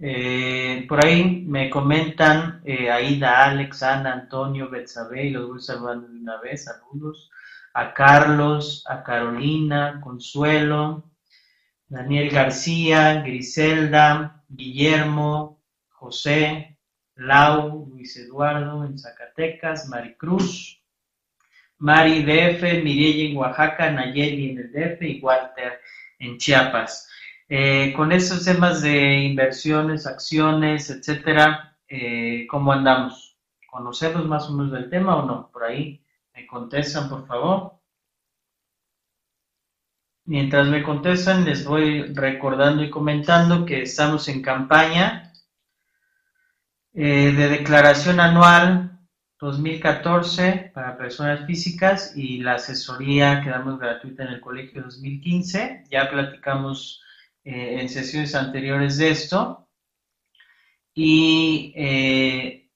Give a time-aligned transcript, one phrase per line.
[0.00, 6.08] Eh, por ahí me comentan eh, Aida, Alex, Ana, Antonio, Betsabe, y los voy saludando
[6.08, 7.30] de una vez, saludos.
[7.74, 11.04] A Carlos, a Carolina, Consuelo,
[11.88, 16.76] Daniel García, Griselda, Guillermo, José,
[17.14, 20.82] Lau, Luis Eduardo en Zacatecas, Maricruz,
[21.78, 25.80] Mari DF, Mirella en Oaxaca, Nayeli en el DF y Walter
[26.18, 27.08] en Chiapas.
[27.50, 33.38] Eh, con esos temas de inversiones, acciones, etcétera, eh, ¿cómo andamos?
[33.70, 35.50] ¿Conocemos más o menos del tema o no?
[35.50, 37.80] Por ahí me contestan, por favor.
[40.26, 45.32] Mientras me contestan, les voy recordando y comentando que estamos en campaña
[46.92, 49.00] eh, de declaración anual
[49.40, 55.84] 2014 para personas físicas y la asesoría que damos gratuita en el colegio 2015.
[55.90, 57.02] Ya platicamos
[57.48, 59.68] eh, en sesiones anteriores de esto.
[60.94, 62.70] Y eh,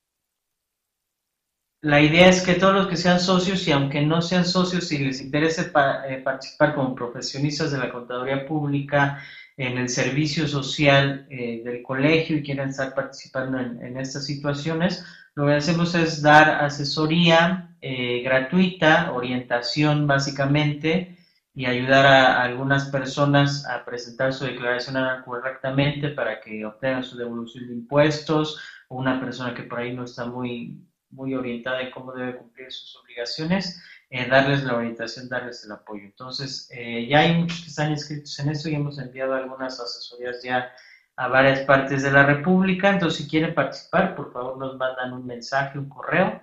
[1.83, 4.99] la idea es que todos los que sean socios y aunque no sean socios y
[4.99, 9.23] les interese participar como profesionistas de la contaduría pública,
[9.57, 15.05] en el servicio social eh, del colegio y quieren estar participando en, estas situaciones,
[15.35, 21.19] lo que hacemos es dar asesoría eh, gratuita, orientación básicamente,
[21.55, 27.69] y ayudar a, algunas personas a presentar su declaración correctamente para que obtengan su devolución
[27.69, 30.79] de impuestos, o una persona que por ahí no está muy,
[31.11, 36.05] muy orientada en cómo debe cumplir sus obligaciones, eh, darles la orientación, darles el apoyo.
[36.05, 40.43] Entonces, eh, ya hay muchos que están inscritos en esto y hemos enviado algunas asesorías
[40.43, 40.71] ya
[41.17, 42.91] a varias partes de la República.
[42.91, 46.41] Entonces, si quieren participar, por favor nos mandan un mensaje, un correo,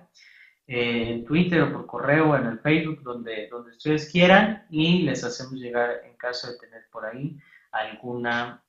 [0.72, 5.24] en Twitter o por correo o en el Facebook, donde, donde ustedes quieran, y les
[5.24, 7.36] hacemos llegar, en caso de tener por ahí,
[7.72, 8.62] alguna,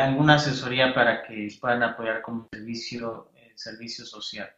[0.00, 4.50] alguna asesoría para que puedan apoyar como servicio, servicio social.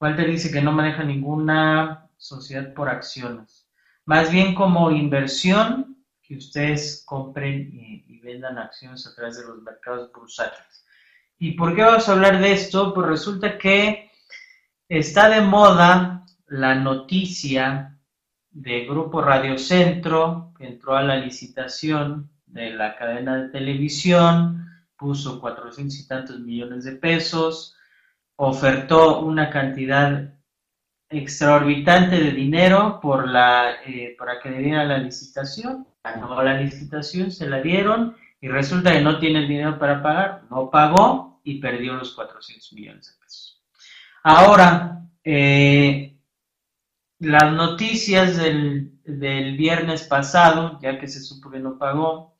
[0.00, 3.68] Walter dice que no maneja ninguna sociedad por acciones.
[4.06, 10.10] Más bien como inversión que ustedes compren y, vendan acciones a través de los mercados
[10.12, 10.84] bursátiles.
[11.38, 12.92] ¿Y por qué vamos a hablar de esto?
[12.92, 14.05] Pues resulta que
[14.88, 17.98] está de moda la noticia
[18.50, 24.66] de Grupo Radio Centro, que entró a la licitación de la cadena de televisión,
[24.96, 27.76] puso 400 y tantos millones de pesos,
[28.36, 30.32] ofertó una cantidad
[31.08, 33.00] extraorbitante de dinero
[33.86, 35.86] eh, para que le dieran la licitación.
[36.02, 40.44] Ganó la licitación, se la dieron y resulta que no tiene el dinero para pagar.
[40.50, 43.55] No pagó y perdió los 400 millones de pesos.
[44.28, 46.18] Ahora, eh,
[47.20, 48.90] las noticias del,
[49.56, 52.34] viernes pasado, ya que se supo que no pagó,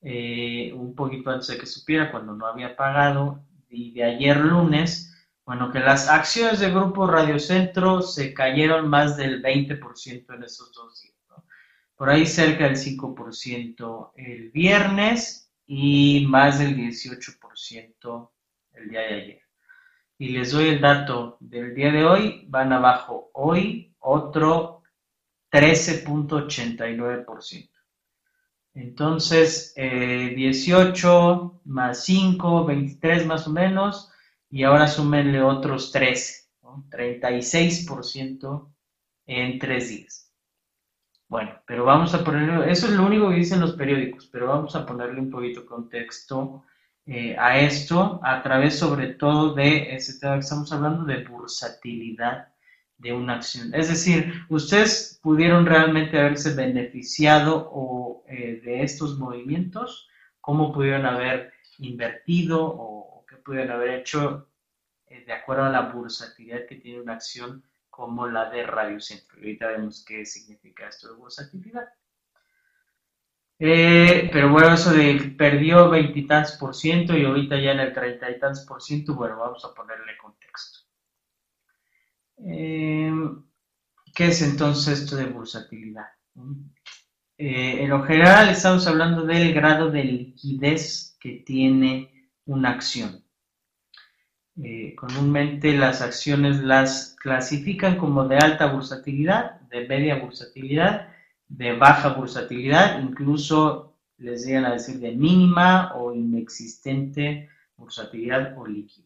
[0.00, 5.12] eh, un poquito antes de que supiera, cuando no había pagado, y de ayer lunes,
[5.44, 10.72] bueno, que las acciones del Grupo Radio Centro se cayeron más del 20% en esos
[10.72, 11.16] dos días.
[11.96, 18.30] Por ahí cerca del 5% el viernes y más del 18%
[18.74, 19.43] el día de ayer.
[20.24, 24.80] Y les doy el dato del día de hoy, van abajo hoy otro
[25.52, 27.68] 13.89%.
[28.72, 34.10] Entonces, 18 eh, más 5, 23 más o menos,
[34.48, 36.86] y ahora súmenle otros 13, ¿no?
[36.88, 38.72] 36%
[39.26, 40.32] en tres días.
[41.28, 44.74] Bueno, pero vamos a ponerle, eso es lo único que dicen los periódicos, pero vamos
[44.74, 46.64] a ponerle un poquito contexto
[47.06, 52.48] eh, a esto a través sobre todo de ese tema que estamos hablando de bursatilidad
[52.98, 53.74] de una acción.
[53.74, 60.08] Es decir, ustedes pudieron realmente haberse beneficiado o, eh, de estos movimientos,
[60.40, 63.04] cómo pudieron haber invertido o
[63.44, 64.48] pudieron haber hecho
[65.06, 69.38] eh, de acuerdo a la bursatilidad que tiene una acción como la de Radio Centro.
[69.38, 71.86] Y ahorita vemos qué significa esto de bursatilidad.
[73.58, 78.30] Eh, pero bueno, eso de perdió veintitantos por ciento y ahorita ya en el treinta
[78.30, 80.80] y tantos por ciento, bueno, vamos a ponerle contexto.
[82.38, 83.12] Eh,
[84.14, 86.06] ¿Qué es entonces esto de bursatilidad?
[87.36, 93.24] en lo general estamos hablando del grado de liquidez que tiene una acción.
[94.62, 101.08] Eh, comúnmente las acciones las clasifican como de alta bursatilidad, de media bursatilidad,
[101.48, 109.04] de baja bursatilidad, incluso les llegan a decir de mínima o inexistente bursatilidad o liquidez.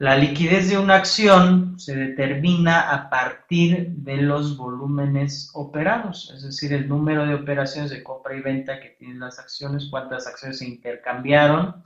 [0.00, 6.72] La liquidez de una acción se determina a partir de los volúmenes operados, es decir,
[6.72, 10.68] el número de operaciones de compra y venta que tienen las acciones, cuántas acciones se
[10.68, 11.82] intercambiaron,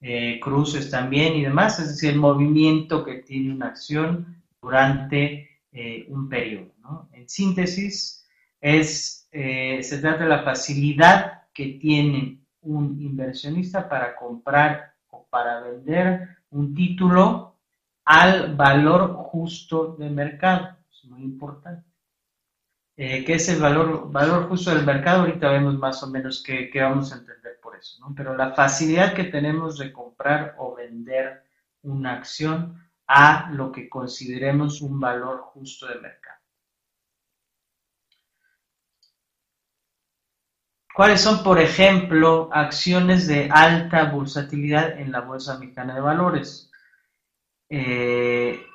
[0.00, 6.06] eh, cruces también y demás, es decir, el movimiento que tiene una acción durante eh,
[6.08, 6.72] un periodo.
[7.12, 8.21] En síntesis,
[8.62, 15.60] es, eh, se trata de la facilidad que tiene un inversionista para comprar o para
[15.60, 17.56] vender un título
[18.04, 20.76] al valor justo del mercado.
[20.90, 21.90] Es muy importante.
[22.96, 25.22] Eh, ¿Qué es el valor, valor justo del mercado?
[25.22, 28.14] Ahorita vemos más o menos qué, vamos a entender por eso, ¿no?
[28.14, 31.42] Pero la facilidad que tenemos de comprar o vender
[31.82, 36.41] una acción a lo que consideremos un valor justo del mercado.
[40.94, 46.70] ¿Cuáles son, por ejemplo, acciones de alta bursatilidad en la Bolsa Mexicana de Valores?
[47.70, 48.66] Eh,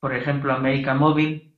[0.00, 1.54] por ejemplo, América Móvil,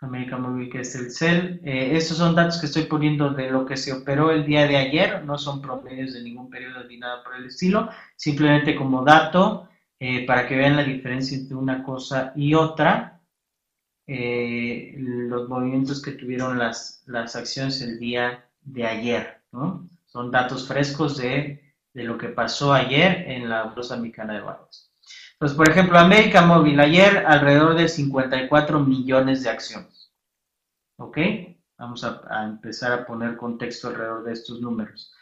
[0.00, 1.60] América Móvil que es el CEL.
[1.62, 4.76] Eh, estos son datos que estoy poniendo de lo que se operó el día de
[4.76, 9.68] ayer, no son promedios de ningún periodo ni nada por el estilo, simplemente como dato
[10.00, 13.20] eh, para que vean la diferencia entre una cosa y otra,
[14.08, 19.88] los movimientos que tuvieron las, las acciones el día de ayer, ¿no?
[20.06, 24.92] Son datos frescos de, lo que pasó ayer en la Bolsa Mexicana de Valores.
[25.38, 30.12] Pues, por ejemplo, América Móvil, ayer alrededor de 54 millones de acciones.
[30.98, 31.18] ¿Ok?
[31.78, 35.12] Vamos a, empezar a poner contexto alrededor de estos números.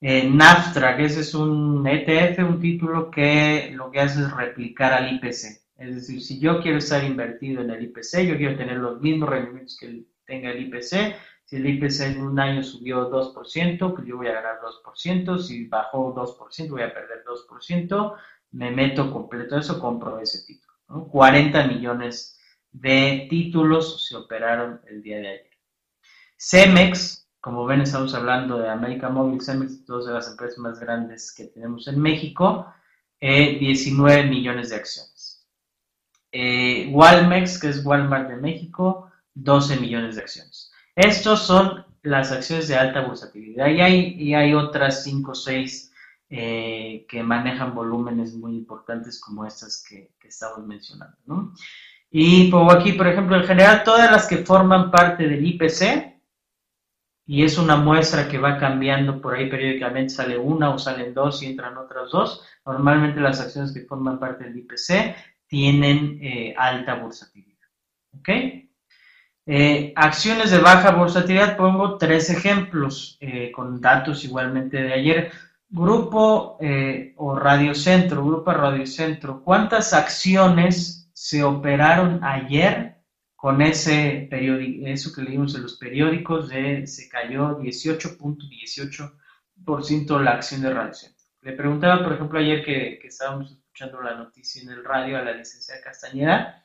[0.00, 4.92] Eh, NAFTRA, que ese es un ETF, un título que lo que hace es replicar
[4.92, 5.62] al IPC.
[5.76, 9.28] Es decir, si yo quiero estar invertido en el IPC, yo quiero tener los mismos
[9.28, 11.16] rendimientos que tenga el IPC,
[11.52, 15.38] si el IPC en un año subió 2%, pues yo voy a ganar 2%.
[15.38, 18.16] Si bajó 2%, voy a perder 2%.
[18.52, 20.72] Me meto completo eso, compro ese título.
[21.10, 22.40] 40 millones
[22.70, 25.50] de títulos se operaron el día de ayer.
[26.38, 31.34] Cemex, como ven, estamos hablando de América Móvil, Cemex, dos de las empresas más grandes
[31.34, 32.72] que tenemos en México,
[33.20, 35.46] 19 eh, millones de acciones.
[36.32, 40.71] Eh, Walmex, que es Walmart de México, 12 millones de acciones.
[40.94, 45.92] Estos son las acciones de alta bursatilidad y hay, y hay otras 5 o 6
[46.30, 51.16] eh, que manejan volúmenes muy importantes como estas que, estamos mencionando.
[51.26, 51.54] ¿no?
[52.10, 56.12] Y pongo aquí, por ejemplo, en general todas las que forman parte del IPC,
[57.26, 61.42] y es una muestra que va cambiando por ahí periódicamente, sale una o salen dos
[61.42, 62.44] y entran otras dos.
[62.66, 65.14] Normalmente las acciones que forman parte del IPC
[65.46, 67.68] tienen eh, alta bursatilidad.
[68.18, 68.28] ¿Ok?
[69.44, 75.32] Eh, acciones de baja volatilidad, pongo tres ejemplos eh, con datos igualmente de ayer.
[75.68, 82.98] Grupo eh, o Radiocentro, Grupo Radiocentro, ¿cuántas acciones se operaron ayer
[83.34, 90.72] con ese periódico, eso que leímos en los periódicos, se cayó 18.18% la acción de
[90.72, 91.24] Radiocentro?
[91.40, 95.32] Le preguntaba, por ejemplo, ayer que, estábamos escuchando la noticia en el radio a la
[95.32, 96.62] licenciada Castañeda,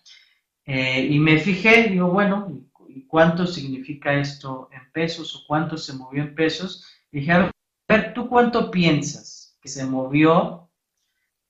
[0.65, 2.66] y me fijé, digo, bueno,
[2.97, 6.85] ¿y cuánto significa esto en pesos o cuánto se movió en pesos?
[7.11, 7.51] Y dije, a
[7.88, 10.69] ver, ¿tú cuánto piensas que se movió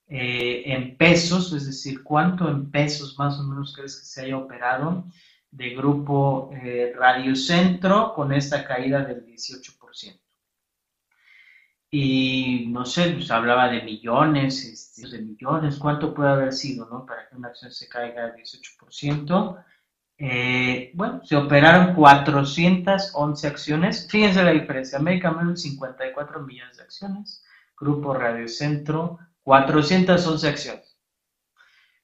[0.07, 1.53] eh, en pesos?
[1.53, 5.05] Es decir, ¿cuánto en pesos más o menos crees que se haya operado
[5.51, 10.19] de grupo eh, Radiocentro con esta caída del 18%?
[11.89, 17.05] y no sé, pues hablaba de millones, este, de millones, cuánto puede haber sido, ¿no?
[17.05, 19.63] Para que una acción se caiga al 18%.
[20.17, 24.07] Eh, bueno, se operaron 411 acciones.
[24.09, 24.97] Fíjense la diferencia.
[24.97, 27.43] América Móvil 54 millones de acciones.
[27.79, 30.97] Grupo Radio Centro 411 acciones.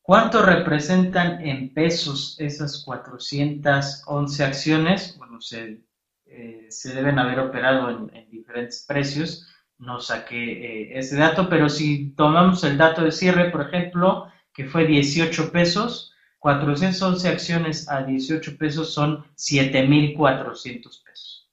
[0.02, 5.18] ¿Cuánto representan en pesos esas 411 acciones?
[5.18, 5.82] Bueno, se,
[6.26, 9.48] eh, se deben haber operado en, en diferentes precios
[9.84, 14.66] no saqué eh, ese dato, pero si tomamos el dato de cierre, por ejemplo, que
[14.66, 16.13] fue 18 pesos,
[16.44, 21.50] 411 acciones a 18 pesos son 7.400 pesos.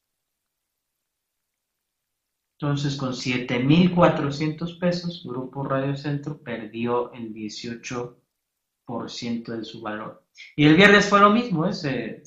[2.58, 8.16] Entonces, con 7.400 pesos, Grupo Radio Centro perdió el 18%
[9.46, 10.26] de su valor.
[10.56, 12.22] Y el viernes fue lo mismo, ¿eh?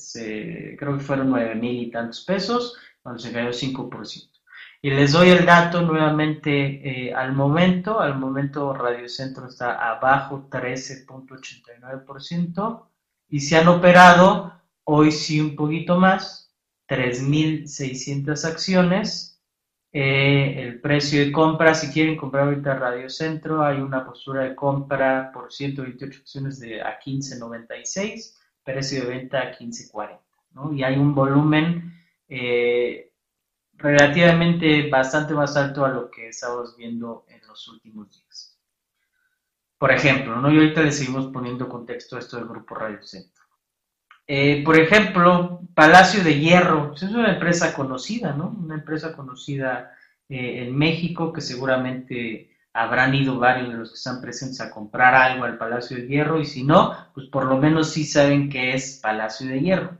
[0.79, 4.33] creo que fueron 9.000 y tantos pesos, cuando se cayó 5%.
[4.84, 8.00] Y les doy el dato nuevamente eh, al momento.
[8.02, 12.88] Al momento Radio Centro está abajo 13.89%
[13.30, 16.54] y se han operado hoy sí un poquito más,
[16.90, 19.30] 3.600 acciones
[19.96, 24.56] Eh, el precio de compra, si quieren comprar ahorita Radio Centro, hay una postura de
[24.56, 30.20] compra por 128 acciones de a 15.96, precio de venta a 15.40,
[30.54, 30.74] ¿no?
[30.74, 31.94] Y hay un volumen
[32.28, 33.12] eh,
[33.84, 38.58] relativamente bastante más alto a lo que estamos viendo en los últimos días.
[39.78, 40.50] Por ejemplo, ¿no?
[40.50, 43.44] y ahorita le seguimos poniendo contexto a esto del Grupo Radio Centro.
[44.25, 48.56] Eh, por ejemplo, Palacio de Hierro, pues, es una empresa conocida, ¿no?
[48.58, 49.92] Una empresa conocida
[50.30, 55.13] eh, en México que seguramente habrán ido varios de los que están presentes a comprar
[55.13, 58.74] algo al Palacio de Hierro y si no, pues por lo menos sí saben que
[58.74, 59.98] es Palacio de Hierro.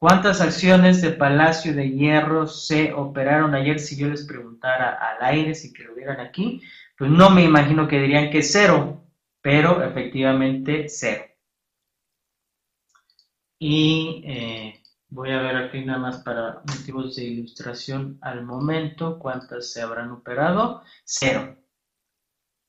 [0.00, 3.78] ¿Cuántas acciones de Palacio de Hierro se operaron ayer?
[3.78, 6.62] Si yo les preguntara al aire, si que lo vieran aquí,
[6.96, 9.04] pues no me imagino que dirían que cero,
[9.42, 11.24] pero efectivamente cero.
[13.58, 19.70] Y eh, voy a ver aquí nada más para motivos de ilustración al momento cuántas
[19.70, 20.82] se habrán operado.
[21.04, 21.58] Cero.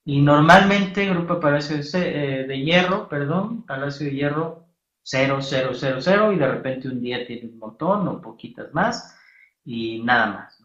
[0.03, 4.60] Y normalmente Grupo Palacio de, eh, de Hierro, perdón, Palacio de Hierro
[5.03, 9.15] 0, 0, 0, 0 y de repente un día tiene un montón o poquitas más
[9.63, 10.61] y nada más.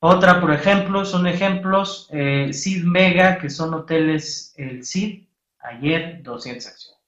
[0.00, 2.50] Otra, por ejemplo, son ejemplos, eh,
[2.84, 5.28] Mega, que son hoteles, el CID,
[5.60, 7.00] ayer 200 acciones.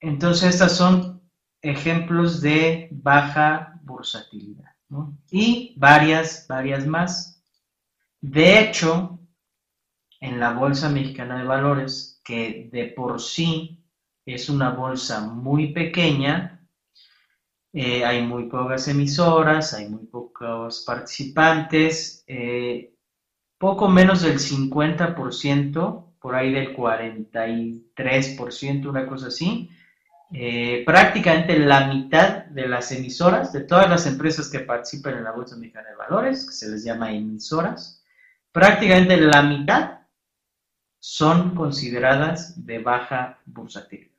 [0.00, 1.22] Entonces, estas son
[1.62, 4.70] ejemplos de baja bursatilidad.
[5.30, 7.42] Y varias, varias más.
[8.20, 9.18] De hecho,
[10.20, 13.84] en la Bolsa Mexicana de Valores, que de por sí
[14.26, 16.66] es una bolsa muy pequeña,
[17.72, 22.94] eh, hay muy pocas emisoras, hay muy pocos participantes, eh,
[23.58, 29.68] poco menos del 50%, por ahí del 43%, una cosa así.
[30.32, 35.32] Eh, prácticamente la mitad de las emisoras, de todas las empresas que participan en la
[35.32, 38.04] Bolsa Mexicana de Valores, que se les llama emisoras,
[38.52, 40.03] prácticamente la mitad
[41.06, 44.10] son consideradas de baja bursatilidad.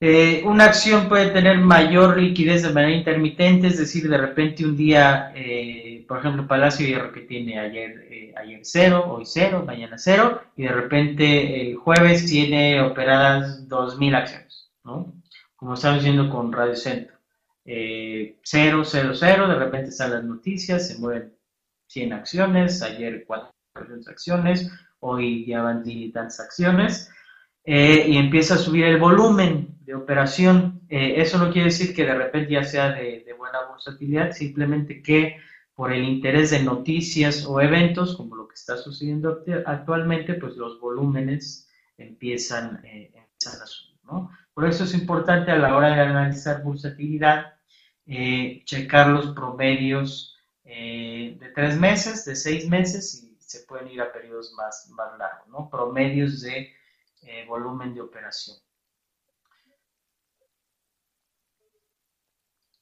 [0.00, 4.76] Eh, una acción puede tener mayor liquidez de manera intermitente, es decir, de repente un
[4.76, 9.98] día, eh, por ejemplo, Palacio Hierro que tiene ayer, eh, ayer cero, hoy cero, mañana
[9.98, 15.14] cero, y de repente el jueves tiene operadas 2.000 acciones, ¿no?
[15.54, 17.14] Como estamos viendo con Radio Centro.
[18.42, 21.32] cero, cero, cero, de repente salen las noticias, se mueven
[21.86, 23.59] 100 acciones, ayer 4
[24.08, 24.70] acciones,
[25.00, 27.10] hoy ya van tantas acciones,
[27.64, 30.80] eh, y empieza a subir el volumen de operación.
[30.88, 35.36] Eh, eso no quiere decir que de repente ya sea de, buena bursatilidad, simplemente que
[35.74, 40.78] por el interés de noticias o eventos, como lo que está sucediendo actualmente, pues los
[40.78, 43.96] volúmenes empiezan, eh, empiezan a subir.
[44.04, 44.30] ¿no?
[44.52, 47.54] Por eso es importante a la hora de analizar bursatilidad,
[48.64, 54.52] checar los promedios de tres meses, de seis meses y se pueden ir a periodos
[54.52, 55.68] más, más largos, ¿no?
[55.68, 56.72] Promedios de
[57.22, 58.56] eh, volumen de operación.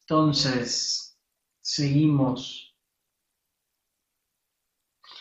[0.01, 1.19] Entonces,
[1.63, 2.77] seguimos.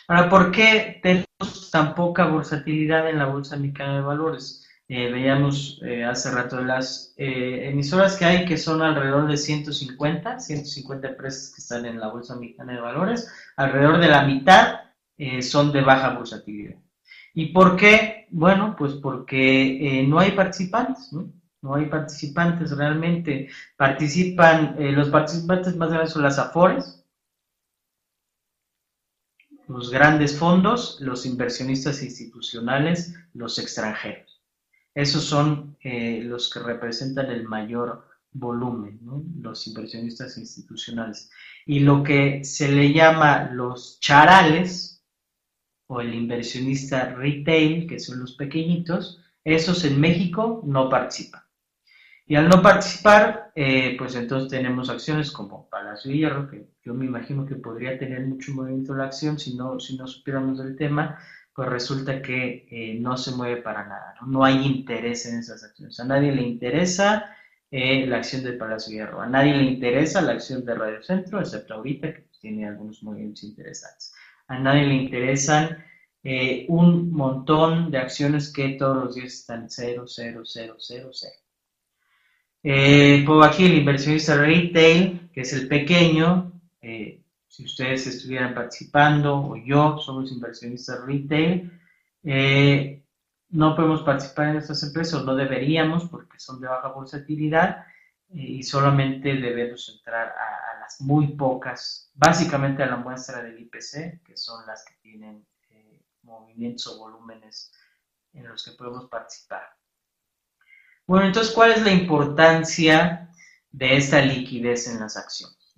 [0.10, 4.68] Ahora, ¿por qué tenemos tan poca versatilidad en la Bolsa Mexicana de Valores?
[4.89, 11.08] Eh, veíamos eh, hace rato las emisoras que hay, que son alrededor de 150, 150
[11.08, 14.87] empresas que están en la Bolsa Mexicana de Valores, alrededor de la mitad
[15.17, 16.75] eh, son de baja bursatilidad.
[17.33, 18.27] ¿Y por qué?
[18.29, 21.31] Bueno, pues porque eh, no hay participantes, ¿no?
[21.62, 23.50] No hay participantes realmente.
[23.75, 27.03] Participan, eh, los participantes más grandes son las AFORES,
[29.67, 34.41] los grandes fondos, los inversionistas institucionales, los extranjeros.
[34.93, 39.24] Esos son los que representan el mayor volumen, ¿no?
[39.41, 41.29] los inversionistas institucionales.
[41.65, 44.97] Y lo que se le llama los charales,
[45.88, 51.41] o el inversionista retail, que son los pequeñitos, esos en México no participan.
[52.25, 57.06] Y al no participar, eh, pues entonces tenemos acciones como Palacio Hierro, que yo me
[57.06, 61.17] imagino que podría tener mucho movimiento la acción si no, si no supiéramos del tema,
[61.56, 64.44] pues resulta que eh, no se mueve para nada, ¿no?
[64.44, 65.98] hay interés en esas acciones.
[66.01, 67.34] A nadie le interesa
[67.72, 71.39] eh, la acción del Palacio Hierro, a nadie le interesa la acción de Radio Centro,
[71.39, 74.13] excepto ahorita que tiene algunos movimientos interesantes
[74.48, 75.84] a nadie le interesan
[76.24, 81.34] eh, un montón de acciones que todos los días están 0, 0, 0, 0, 0.
[82.63, 86.51] Eh, pongo aquí el inversionista retail, que es el pequeño.
[86.82, 91.72] Eh, si ustedes estuvieran participando o yo somos inversionistas retail,
[92.24, 93.04] eh,
[93.50, 97.86] no podemos participar en estas empresas, no deberíamos porque son de baja volatilidad
[98.34, 100.57] y solamente debemos entrar a,
[101.00, 106.88] muy pocas, básicamente a la muestra del IPC, que son las que tienen eh, movimientos
[106.88, 107.72] o volúmenes
[108.34, 109.63] en los que podemos participar.
[111.06, 113.29] Bueno, entonces, ¿cuál es la importancia
[113.72, 115.74] de esta liquidez en las acciones?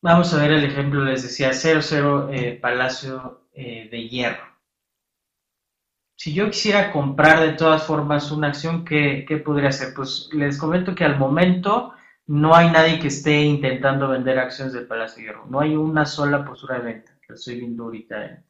[0.00, 4.48] Vamos a ver el ejemplo, les decía, 00 eh, Palacio eh, de Hierro.
[6.16, 9.94] Si yo quisiera comprar de todas formas una acción, ¿qué, podría hacer?
[9.94, 11.94] Pues les comento que al momento
[12.28, 15.46] no hay nadie que esté intentando vender acciones del Palacio de Hierro.
[15.46, 17.18] No hay una sola postura de venta.
[17.26, 18.44] Lo estoy viendo ahorita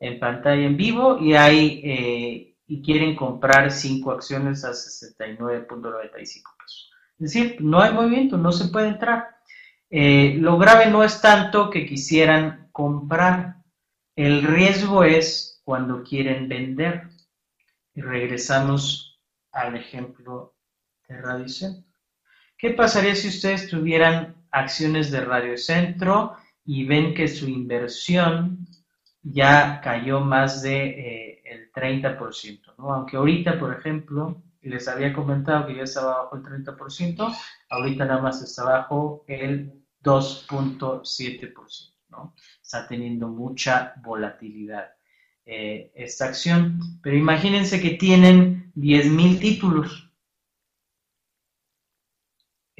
[0.00, 6.90] en, pantalla en vivo y hay eh, y quieren comprar 5 acciones a 69.95 pesos.
[7.18, 9.28] Es decir, no hay movimiento, no se puede entrar.
[9.90, 13.56] Eh, lo grave no es tanto que quisieran comprar,
[14.14, 17.08] el riesgo es cuando quieren vender.
[17.94, 19.20] Y regresamos
[19.50, 20.54] al ejemplo
[21.08, 21.89] de Radio Centro.
[22.60, 28.66] ¿Qué pasaría si ustedes tuvieran acciones de Radio Centro y ven que su inversión
[29.22, 32.92] ya cayó más de eh, el 30%, ¿no?
[32.92, 37.34] Aunque ahorita, por ejemplo, les había comentado que ya estaba bajo el 30%,
[37.70, 39.72] ahorita nada más está bajo el
[40.04, 42.34] 2.7%, ¿no?
[42.62, 44.90] Está teniendo mucha volatilidad
[45.46, 50.09] eh, esta acción, pero imagínense que tienen 10.000 títulos.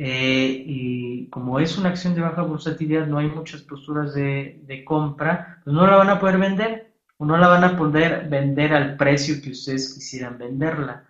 [0.02, 5.60] Eh, y como es una acción de baja volatilidad, no hay muchas posturas de, compra,
[5.62, 8.96] pues no la van a poder vender o no la van a poder vender al
[8.96, 11.04] precio que ustedes quisieran venderla.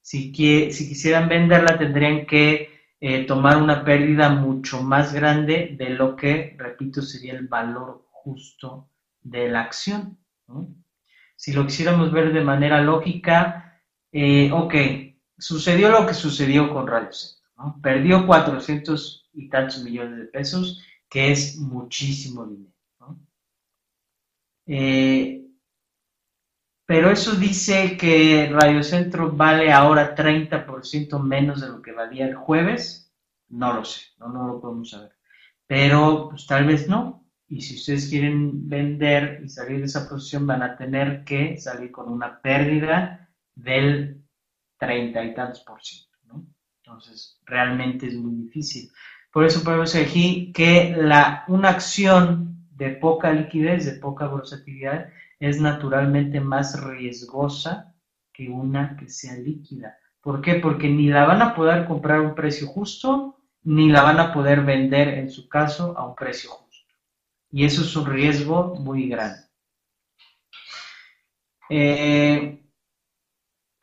[0.00, 0.32] Si,
[0.70, 6.54] si quisieran venderla tendrían que eh, tomar una pérdida mucho más grande de lo que,
[6.56, 8.88] repito, sería el valor justo
[9.22, 10.18] de la acción.
[11.34, 14.74] Si lo quisiéramos ver de manera lógica, eh, ok,
[15.36, 17.10] sucedió lo que sucedió con Radio
[17.82, 22.72] Perdió 400 y tantos millones de pesos, que es muchísimo dinero.
[24.66, 25.46] Eh,
[26.86, 32.36] pero eso dice que Radio Centro vale ahora 30% menos de lo que valía el
[32.36, 33.12] jueves.
[33.48, 35.12] No lo sé, no, no lo podemos saber.
[35.66, 37.24] Pero pues, tal vez no.
[37.48, 41.90] Y si ustedes quieren vender y salir de esa posición, van a tener que salir
[41.92, 44.24] con una pérdida del
[44.78, 46.05] 30 y tantos por ciento.
[46.86, 48.92] Entonces, realmente es muy difícil.
[49.32, 55.08] Por eso podemos decir que la, una acción de poca liquidez, de poca volatilidad,
[55.40, 57.92] es naturalmente más riesgosa
[58.32, 59.98] que una que sea líquida.
[60.20, 60.54] ¿Por qué?
[60.54, 64.32] Porque ni la van a poder comprar a un precio justo, ni la van a
[64.32, 66.94] poder vender, en su caso, a un precio justo.
[67.50, 69.40] Y eso es un riesgo muy grande.
[71.68, 72.65] Eh,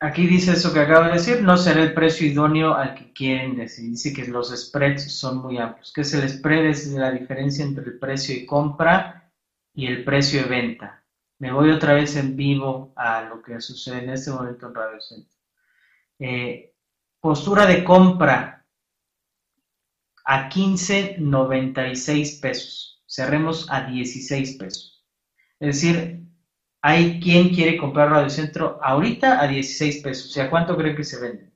[0.04, 3.56] aquí dice eso que acabo de decir, no será el precio idóneo al que quieren
[3.56, 3.90] decir.
[3.90, 5.92] Dice que los spreads son muy amplios.
[5.92, 6.66] ¿Qué es el spread?
[6.66, 9.32] Es la diferencia entre el precio de compra
[9.72, 11.02] y el precio de venta.
[11.38, 15.00] Me voy otra vez en vivo a lo que sucede en este momento en Radio
[15.00, 15.38] Centro.
[16.18, 16.74] Eh,
[17.20, 18.66] postura de compra
[20.24, 23.02] a 15.96 pesos.
[23.06, 25.04] Cerremos a 16 pesos.
[25.58, 26.24] Es decir,
[26.86, 30.26] hay quien quiere comprar Radio Centro ahorita a 16 pesos.
[30.26, 31.50] O sea, ¿cuánto creen que se vende?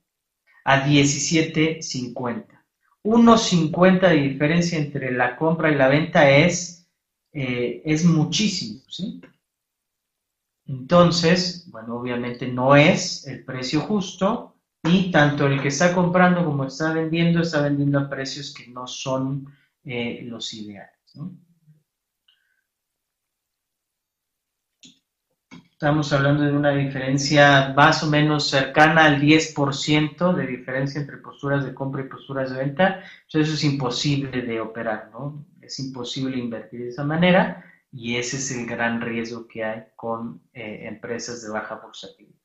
[0.65, 2.47] A 17.50.
[3.03, 6.89] 1.50 de diferencia entre la compra y la venta es,
[7.31, 9.21] eh, es muchísimo, ¿sí?
[10.65, 16.63] Entonces, bueno, obviamente no es el precio justo y tanto el que está comprando como
[16.63, 19.45] está vendiendo está vendiendo a precios que no son
[19.83, 20.97] eh, los ideales.
[25.79, 31.63] Estamos hablando de una diferencia más o menos cercana al 10% de diferencia entre posturas
[31.63, 33.01] de compra y posturas de venta.
[33.23, 35.45] Entonces eso es imposible de operar, ¿no?
[35.61, 37.63] Es imposible invertir de esa manera
[37.93, 42.35] y ese es el gran riesgo que hay con eh, empresas de baja bursatilidad.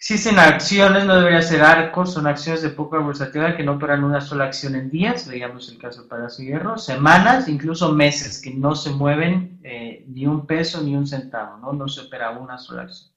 [0.00, 4.20] Existen acciones, no debería ser arcos, son acciones de poca bursatilidad que no operan una
[4.20, 8.76] sola acción en días, veíamos el caso de Palacio Hierro, semanas, incluso meses, que no
[8.76, 11.72] se mueven eh, ni un peso ni un centavo, ¿no?
[11.72, 13.10] no se opera una sola acción.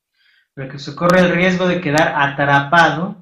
[0.56, 3.16] Pero que se corre el riesgo de quedar atrapado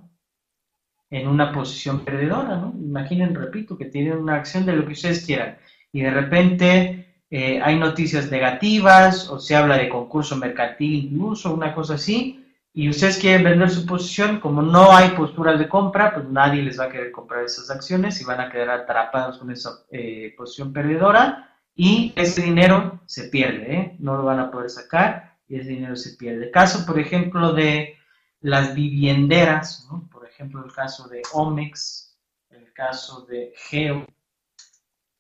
[1.10, 2.74] en una posición perdedora, ¿no?
[2.80, 5.58] Imaginen, repito, que tienen una acción de lo que ustedes quieran
[5.92, 11.74] y de repente eh, hay noticias negativas o se habla de concurso mercantil incluso, una
[11.74, 16.28] cosa así, y ustedes quieren vender su posición, como no hay posturas de compra, pues
[16.30, 19.84] nadie les va a querer comprar esas acciones y van a quedar atrapados con esa
[19.92, 23.96] eh, posición perdedora y ese dinero se pierde, ¿eh?
[24.00, 26.52] no lo van a poder sacar y ese dinero se pierde.
[26.52, 27.96] Caso, por ejemplo, de
[28.42, 32.18] las vivienderas, por ejemplo el caso de Omex,
[32.50, 34.06] el caso de Geo,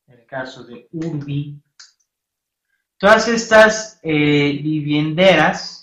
[0.07, 1.61] el caso de Urbi.
[2.97, 5.78] Todas estas eh, vivienderas,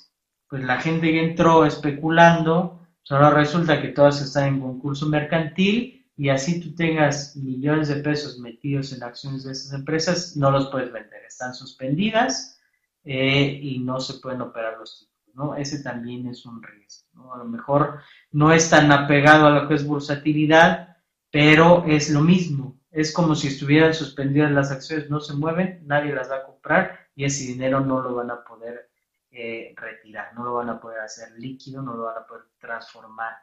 [0.48, 6.28] pues la gente que entró especulando, solo resulta que todas están en concurso mercantil y
[6.30, 10.92] así tú tengas millones de pesos metidos en acciones de esas empresas, no los puedes
[10.92, 12.60] vender, están suspendidas
[13.04, 15.54] eh, y no se pueden operar los títulos, ¿no?
[15.56, 17.34] Ese también es un riesgo, ¿no?
[17.34, 18.00] A lo mejor
[18.32, 20.96] no es tan apegado a lo que es bursatilidad,
[21.30, 26.14] pero es lo mismo, es como si estuvieran suspendidas las acciones, no se mueven, nadie
[26.14, 28.88] las va a comprar y ese dinero no lo van a poder
[29.30, 33.36] retirar, no lo van a poder hacer líquido, no lo van a poder transformar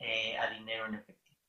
[0.00, 1.40] eh, a dinero en efectivo.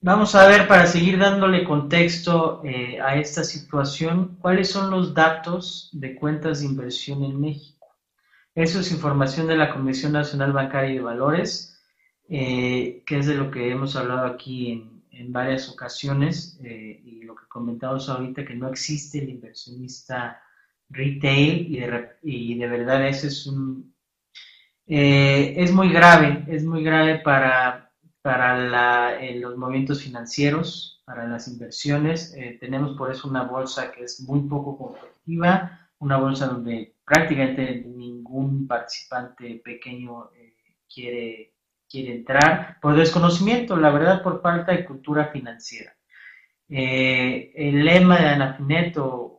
[0.00, 5.90] Vamos a ver, para seguir dándole contexto eh, a esta situación, cuáles son los datos
[5.92, 7.96] de cuentas de inversión en México.
[8.54, 11.72] Eso es información de la Comisión Nacional Bancaria y de Valores
[12.28, 14.72] eh, que es de lo que hemos hablado aquí
[15.10, 20.42] en, varias ocasiones y lo que comentamos ahorita, que no existe el inversionista
[20.92, 23.94] retail y de, y de verdad eso es un...
[24.86, 32.36] Eh, es muy grave, es muy grave para, para los movimientos financieros, para las inversiones.
[32.60, 38.66] tenemos por eso una bolsa que es muy poco competitiva, una bolsa donde prácticamente ningún
[38.66, 40.30] participante pequeño
[40.92, 41.52] quiere
[41.92, 45.94] quiere entrar por desconocimiento, la verdad por falta de cultura financiera.
[46.68, 49.31] Eh, el lema de Anafinet o,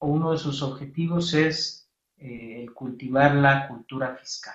[0.00, 4.54] uno de sus objetivos es eh, cultivar la cultura fiscal.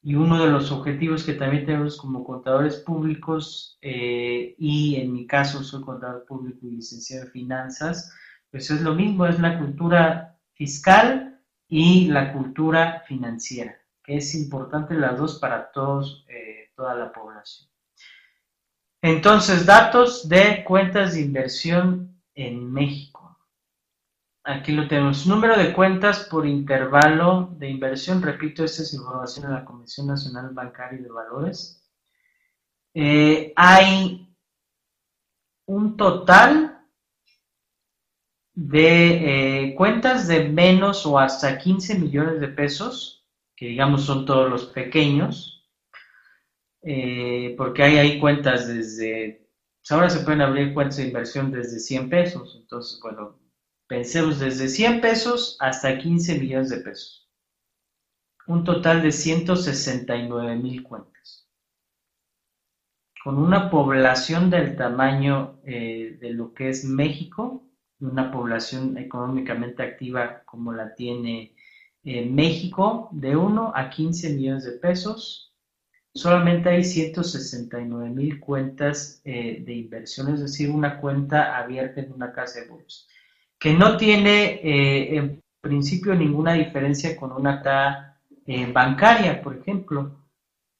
[0.00, 5.26] Y uno de los objetivos que también tenemos como contadores públicos, eh, y en mi
[5.26, 8.14] caso soy contador público y licenciado en finanzas,
[8.50, 13.78] pues es lo mismo, es la cultura fiscal y la cultura financiera
[14.08, 17.68] es importante las dos para todos, eh, toda la población.
[19.02, 23.07] Entonces, datos de cuentas de inversión en México.
[24.44, 25.26] Aquí lo tenemos.
[25.26, 28.22] Número de cuentas por intervalo de inversión.
[28.22, 31.84] Repito, esta es información de la Comisión Nacional Bancaria y de Valores.
[32.94, 34.34] Eh, hay
[35.66, 36.86] un total
[38.54, 43.18] de eh, cuentas de menos o hasta 15 millones de pesos
[43.58, 45.68] que digamos son todos los pequeños,
[46.80, 49.48] eh, porque hay ahí cuentas desde,
[49.80, 53.40] pues ahora se pueden abrir cuentas de inversión desde 100 pesos, entonces, bueno,
[53.88, 57.28] pensemos desde 100 pesos hasta 15 millones de pesos.
[58.46, 61.48] Un total de 169 mil cuentas.
[63.24, 67.64] Con una población del tamaño eh, de lo que es México,
[68.00, 71.56] una población económicamente activa como la tiene
[72.04, 75.52] en México, de 1 a 15 millones de pesos,
[76.14, 82.32] solamente hay 169 mil cuentas eh, de inversión, es decir, una cuenta abierta en una
[82.32, 83.04] casa de bolsa,
[83.58, 90.14] que no tiene eh, en principio ninguna diferencia con una cuenta eh, bancaria, por ejemplo.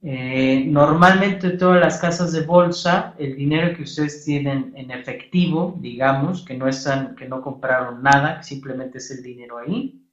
[0.00, 6.54] normalmente todas las casas de bolsa, el dinero que ustedes tienen en efectivo, digamos, que
[6.54, 10.08] no están, que no compraron nada, simplemente es el dinero ahí,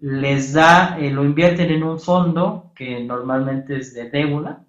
[0.00, 4.64] les da, eh, lo invierten en un fondo que normalmente es de deuda,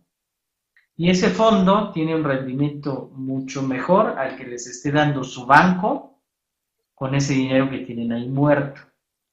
[0.95, 6.08] y ese fondo tiene un rendimiento mucho mejor al que les esté dando su banco
[6.99, 8.81] con ese dinero que tienen ahí muerto.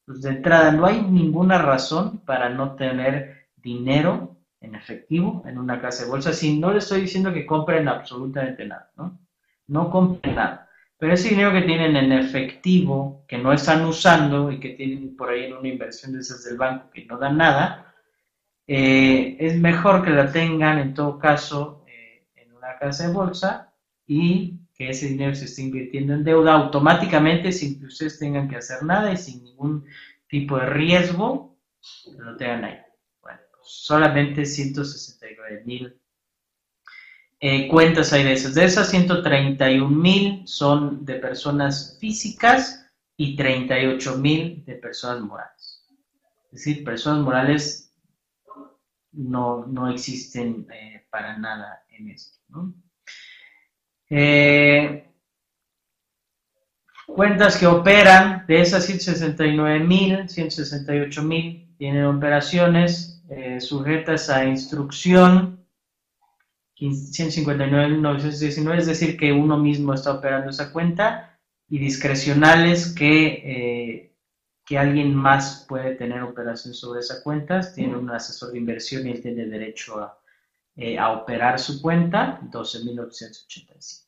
[0.06, 6.04] De entrada, no hay ninguna razón para no tener dinero en efectivo en una casa
[6.04, 6.32] de bolsa.
[6.32, 9.18] Si no les estoy diciendo que compren absolutamente nada, ¿no?
[9.66, 10.70] No compren nada.
[10.96, 15.30] Pero ese dinero que tienen en efectivo, que no están usando y que tienen por
[15.30, 17.92] ahí en una inversión de esas del banco que no dan nada,
[18.68, 23.72] eh, es mejor que la tengan en todo caso eh, en una casa de bolsa
[24.06, 28.56] y que ese dinero se esté invirtiendo en deuda automáticamente sin que ustedes tengan que
[28.56, 29.86] hacer nada y sin ningún
[30.28, 31.56] tipo de riesgo,
[32.18, 32.78] lo tengan ahí.
[33.22, 35.98] Bueno, pues solamente 169 mil
[37.40, 38.54] eh, cuentas hay de esas.
[38.54, 42.86] De esas 131 mil son de personas físicas
[43.16, 45.86] y 38 mil de personas morales.
[46.46, 47.94] Es decir, personas morales
[49.12, 52.38] no, no existen eh, para nada en esto.
[54.10, 55.08] Eh,
[57.06, 63.14] cuentas que operan, de esas 169 mil, 168 mil tienen operaciones
[63.58, 65.66] sujetas a instrucción
[66.78, 71.38] 159.919, es decir, que uno mismo está operando esa cuenta,
[71.68, 74.06] y discrecionales que eh,
[74.66, 79.12] que alguien más puede tener operación sobre esa cuenta, tiene un asesor de inversión y
[79.12, 80.18] él tiene derecho a,
[80.76, 84.06] eh, a operar su cuenta, 12.885.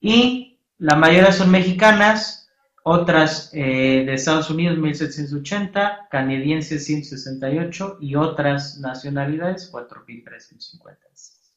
[0.00, 2.50] Y la mayoría son mexicanas,
[2.82, 11.54] otras eh, de Estados Unidos 1780, canadienses 168 y otras nacionalidades 4356.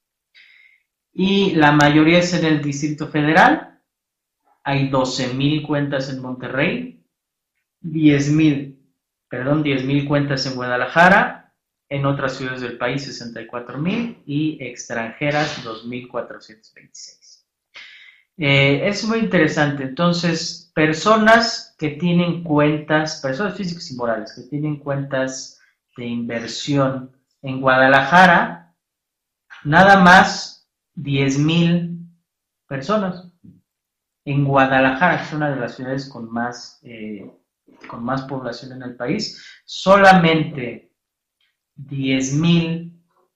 [1.14, 3.80] Y la mayoría es en el Distrito Federal,
[4.64, 7.04] hay 12.000 cuentas en Monterrey,
[7.82, 8.78] 10.000,
[9.30, 11.37] perdón, 10.000 cuentas en Guadalajara,
[11.90, 17.44] en otras ciudades del país 64.000 y extranjeras 2.426.
[18.38, 19.84] Eh, es muy interesante.
[19.84, 25.60] Entonces, personas que tienen cuentas, personas físicas y morales que tienen cuentas
[25.96, 28.76] de inversión en Guadalajara,
[29.64, 32.06] nada más 10.000
[32.68, 33.28] personas.
[34.26, 37.32] En Guadalajara, que es una de las ciudades con más eh,
[37.88, 40.92] con más población en el país, solamente
[41.78, 42.92] 10.000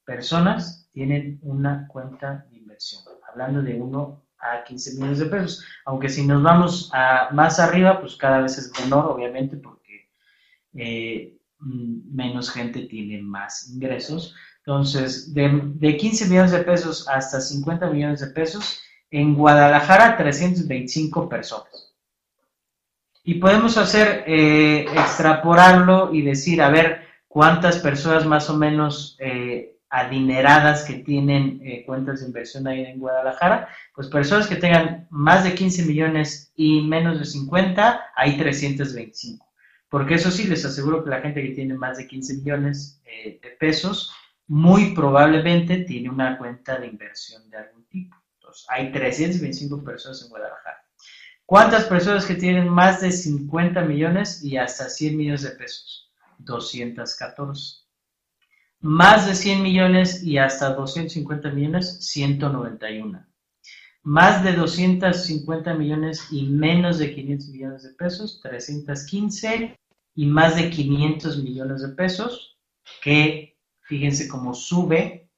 [0.06, 5.63] personas tienen una cuenta de inversión, hablando de 1 a 15 millones de pesos.
[5.86, 10.10] Aunque si nos vamos a más arriba, pues cada vez es menor, obviamente, porque
[10.73, 14.36] eh, menos gente tiene más ingresos.
[14.60, 21.27] Entonces, de, de 15 millones de pesos hasta 50 millones de pesos, en Guadalajara 325
[21.27, 21.93] personas.
[23.23, 29.77] Y podemos hacer, eh, extrapolarlo y decir, a ver, cuántas personas más o menos eh,
[29.89, 35.45] adineradas que tienen eh, cuentas de inversión ahí en Guadalajara, pues personas que tengan más
[35.45, 39.47] de 15 millones y menos de 50, hay 325.
[39.87, 43.57] Porque eso sí, les aseguro que la gente que tiene más de 15 millones de
[43.59, 44.13] pesos,
[44.47, 48.17] muy probablemente tiene una cuenta de inversión de algún tipo.
[48.35, 50.85] Entonces, hay 325 personas en Guadalajara.
[51.45, 56.00] ¿Cuántas personas que tienen más de 50 millones y hasta 100 millones de pesos?
[56.45, 57.82] 214.
[58.82, 63.25] Más de 100 millones y hasta 250 millones, 191.
[64.04, 69.77] Más de 250 millones y menos de 500 millones de pesos, 315.
[70.15, 72.58] Y más de 500 millones de pesos,
[73.01, 75.30] que fíjense cómo sube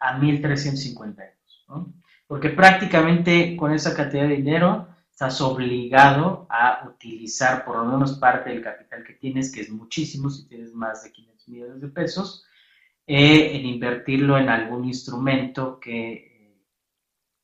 [0.00, 7.76] a 1.350 euros porque prácticamente con esa cantidad de dinero estás obligado a utilizar por
[7.76, 11.48] lo menos parte del capital que tienes, que es muchísimo si tienes más de 500
[11.48, 12.44] millones de pesos,
[13.04, 16.56] eh, en invertirlo en algún instrumento que,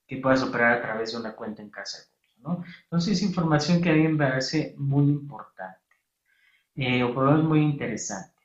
[0.07, 2.63] que puedas operar a través de una cuenta en casa de.
[2.85, 5.97] Entonces es información que a mí me parece muy importante,
[6.77, 8.41] eh, o por lo menos muy interesante.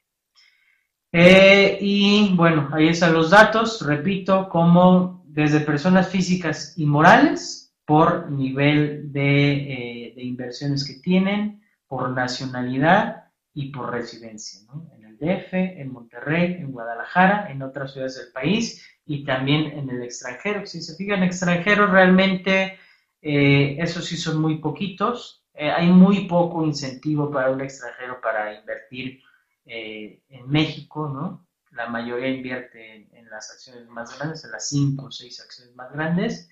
[1.12, 8.30] Eh, y bueno, ahí están los datos, repito, como desde personas físicas y morales, por
[8.30, 14.60] nivel de, eh, inversiones que tienen, por nacionalidad y por residencia,
[14.96, 19.90] en el DF, en Monterrey, en Guadalajara, en otras ciudades del país y también en
[19.90, 20.68] el extranjero.
[20.68, 22.78] Si se fijan, extranjeros realmente,
[23.24, 25.44] eh, esos sí son muy poquitos.
[25.56, 29.20] Eh, hay muy poco incentivo para un extranjero para invertir
[29.66, 31.48] en México, ¿no?
[31.72, 35.92] la mayoría invierte en, las acciones más grandes, en las 5 o 6 acciones más
[35.92, 36.50] grandes,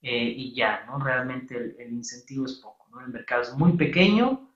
[0.00, 0.98] eh, y ya, ¿no?
[0.98, 3.00] Realmente el, incentivo es poco, ¿no?
[3.00, 4.48] El mercado es muy pequeño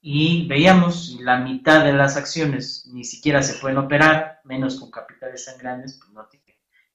[0.00, 5.44] y veíamos la mitad de las acciones ni siquiera se pueden operar, menos con capitales
[5.44, 6.10] tan grandes, pues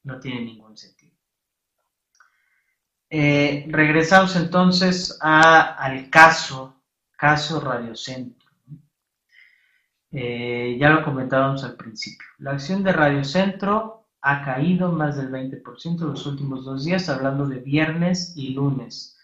[0.04, 1.14] no tiene, ningún sentido.
[3.10, 6.82] Eh, regresamos entonces al caso,
[7.16, 8.50] caso Radiocentro.
[10.12, 12.28] Eh, ya lo comentábamos al principio.
[12.38, 17.10] La acción de Radio Centro ha caído más del 20% en los últimos dos días,
[17.10, 19.20] hablando de viernes y lunes.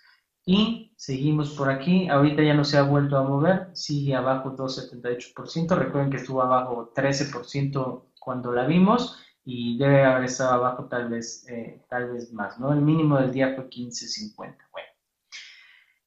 [0.45, 2.09] Y seguimos por aquí.
[2.09, 5.77] Ahorita ya no se ha vuelto a mover, sigue abajo 2,78%.
[5.77, 11.47] Recuerden que estuvo abajo 13% cuando la vimos y debe haber estado abajo tal vez,
[11.47, 12.73] eh, tal vez más, ¿no?
[12.73, 14.35] El mínimo del día fue 15.50.
[14.35, 14.87] Bueno.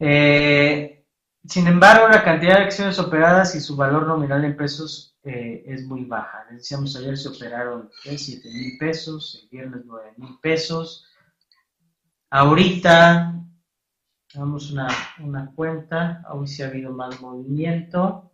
[0.00, 1.06] Eh,
[1.46, 5.84] sin embargo, la cantidad de acciones operadas y su valor nominal en pesos eh, es
[5.84, 6.46] muy baja.
[6.50, 11.06] Decíamos ayer se operaron 7 mil pesos, el viernes 9 mil pesos.
[12.30, 13.34] Ahorita,
[14.34, 14.88] damos una,
[15.20, 18.32] una cuenta, hoy sí ha habido más movimiento.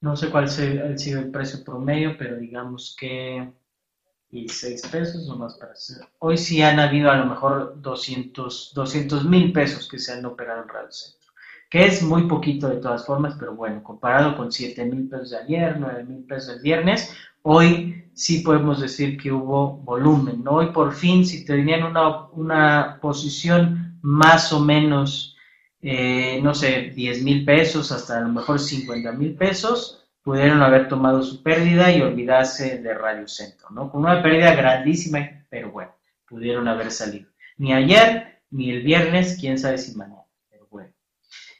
[0.00, 3.52] No sé cuál ha sido el precio promedio, pero digamos que
[4.30, 5.98] 16 pesos o más para hacer.
[6.18, 10.68] Hoy sí han habido a lo mejor 200 mil pesos que se han operado en
[10.68, 10.90] Radio
[11.70, 15.38] que es muy poquito de todas formas, pero bueno, comparado con 7 mil pesos de
[15.38, 20.52] ayer, 9 mil pesos el viernes, hoy sí podemos decir que hubo volumen, ¿no?
[20.52, 25.34] Hoy por fin, si tenían una, una posición más o menos
[25.86, 30.88] eh, no sé, 10 mil pesos hasta a lo mejor 50 mil pesos, pudieron haber
[30.88, 33.90] tomado su pérdida y olvidarse de Radio Centro, ¿no?
[33.92, 35.94] Con una pérdida grandísima, pero bueno,
[36.26, 37.28] pudieron haber salido.
[37.58, 40.23] Ni ayer, ni el viernes, quién sabe si mañana.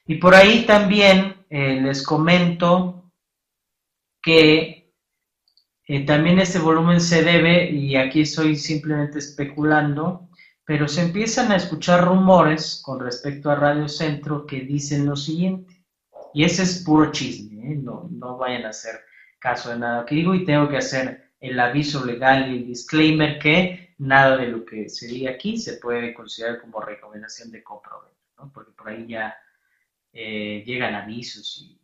[0.06, 3.10] Y por ahí también eh, les comento
[4.22, 4.92] que
[5.86, 10.28] eh, también este volumen se debe, y aquí estoy simplemente especulando,
[10.64, 15.84] pero se empiezan a escuchar rumores con respecto a Radio Centro que dicen lo siguiente,
[16.32, 17.76] y ese es puro chisme, ¿eh?
[17.76, 19.00] no, no vayan a hacer
[19.38, 23.38] caso de nada que digo y tengo que hacer el aviso legal y el disclaimer
[23.38, 27.92] que nada de lo que se diga aquí se puede considerar como recomendación de compra
[28.38, 28.50] ¿no?
[28.52, 29.36] porque por ahí ya
[30.14, 31.78] eh, llegan avisos y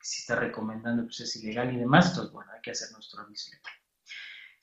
[0.00, 3.50] si está recomendando pues es ilegal y demás, entonces bueno, hay que hacer nuestro aviso.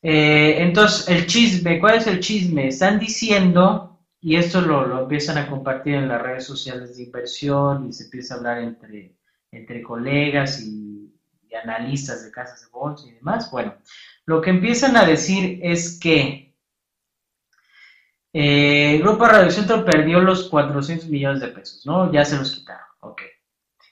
[0.02, 2.68] Eh, entonces, el chisme, ¿cuál es el chisme?
[2.68, 7.94] Están diciendo, y esto lo, empiezan a compartir en las redes sociales de inversión y
[7.94, 9.16] se empieza a hablar entre,
[9.52, 10.94] entre colegas y,
[11.64, 13.50] analistas de casas de bolsa y demás.
[13.50, 13.76] Bueno,
[14.26, 16.54] lo que empiezan a decir es que
[18.34, 22.12] eh, el Grupo Radio Centro perdió los 400 millones de pesos, ¿no?
[22.12, 23.22] Ya se los quitaron, ok.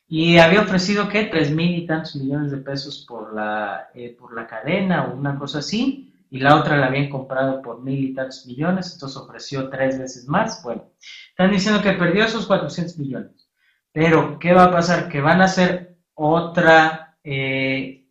[0.07, 1.25] Y había ofrecido, ¿qué?
[1.25, 5.37] Tres mil y tantos millones de pesos por la, eh, por la cadena o una
[5.39, 9.69] cosa así, y la otra la habían comprado por mil y tantos millones, entonces ofreció
[9.69, 10.61] tres veces más.
[10.63, 10.91] Bueno,
[11.29, 13.49] están diciendo que perdió esos 400 millones.
[13.91, 15.09] Pero, ¿qué va a pasar?
[15.09, 18.07] Que van a hacer otra, eh,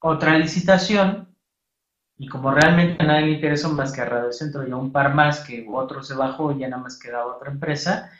[0.00, 1.34] otra licitación,
[2.16, 4.92] y como realmente a nadie le interesa más que a Radio Centro y a un
[4.92, 8.10] par más, que otro se bajó y ya nada más quedaba otra empresa,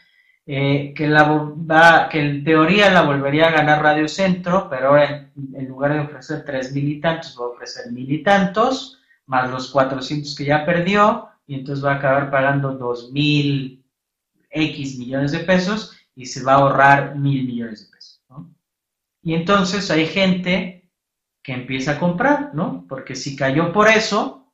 [0.46, 6.00] eh, que, en teoría la volvería a ganar Radio Centro, pero ahora en, lugar de
[6.00, 10.44] ofrecer tres mil y tantos, va a ofrecer mil y tantos, más los 400 que
[10.44, 13.82] ya perdió, y entonces va a acabar pagando dos mil
[14.50, 18.22] X millones de pesos y se va a ahorrar mil millones de pesos.
[19.22, 20.90] Y entonces hay gente
[21.42, 22.84] que empieza a comprar, ¿no?
[22.88, 24.52] Porque si cayó por eso,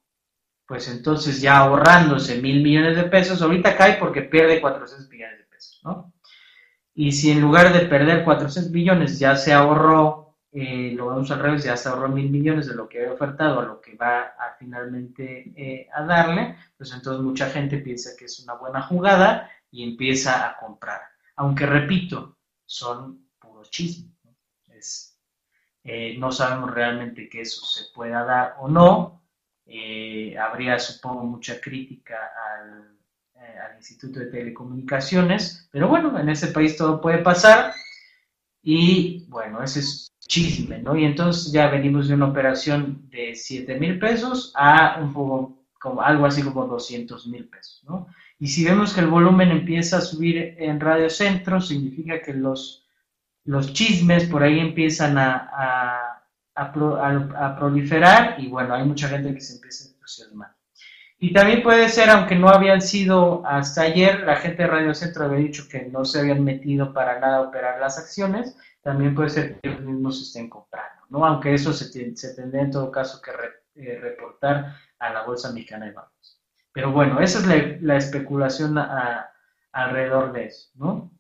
[0.67, 5.41] pues entonces ya ahorrándose mil millones de pesos, ahorita cae porque pierde 400 millones
[6.95, 11.41] y si en lugar de perder 400 millones ya se ahorró, eh, lo vamos al
[11.41, 14.21] revés, ya se ahorró mil millones de lo que había ofertado a lo que va
[14.21, 19.51] a finalmente eh, a darle, pues entonces mucha gente piensa que es una buena jugada
[19.71, 21.01] y empieza a comprar.
[21.37, 25.17] Aunque repito, son puros chismes.
[25.83, 29.23] Eh, no sabemos realmente que eso se pueda dar o no.
[30.39, 33.00] habría, supongo, mucha crítica al
[33.41, 37.73] eh, al Instituto de Telecomunicaciones, pero bueno, en ese país todo puede pasar
[38.63, 40.97] y bueno, ese es chisme, ¿no?
[40.97, 46.03] Y entonces ya venimos de una operación de 7 mil pesos a un poco, como
[46.03, 48.07] algo así como 200 mil pesos, ¿no?
[48.39, 52.87] Y si vemos que el volumen empieza a subir en Radio Centro, significa que los,
[53.45, 56.23] los chismes por ahí empiezan a,
[56.55, 60.60] a proliferar y bueno, hay mucha gente que se empieza a entusiasmar.
[61.23, 65.27] Y también puede ser, aunque no habían sido hasta ayer, la gente de Radio Centro
[65.27, 69.29] había dicho que no se habían metido para nada a operar las acciones, también puede
[69.29, 71.27] ser que ellos mismos se estén comprando, ¿no?
[71.27, 71.91] Aunque eso se,
[72.35, 73.33] tendría en todo caso que
[73.75, 76.41] eh, reportar a la Bolsa Mexicana de Valores.
[76.73, 78.79] Pero bueno, esa es la, especulación
[79.73, 81.11] alrededor de eso, ¿no?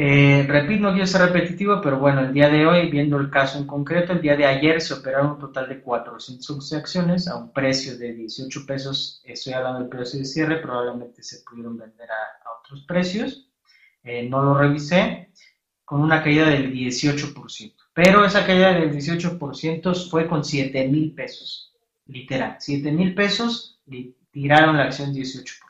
[0.00, 3.58] Eh, repito, no quiero ser repetitivo, pero bueno, el día de hoy, viendo el caso
[3.58, 7.52] en concreto, el día de ayer se operaron un total de 411 acciones a un
[7.52, 9.20] precio de 18 pesos.
[9.24, 13.50] Estoy hablando del precio de cierre, probablemente se pudieron vender a, otros precios.
[14.04, 15.32] Eh, no lo revisé,
[15.84, 17.74] con una caída del 18%.
[17.92, 21.74] Pero esa caída del 18% fue con 7 mil pesos,
[22.06, 22.54] literal.
[22.60, 23.80] 7 mil pesos
[24.30, 25.67] tiraron la acción 18%.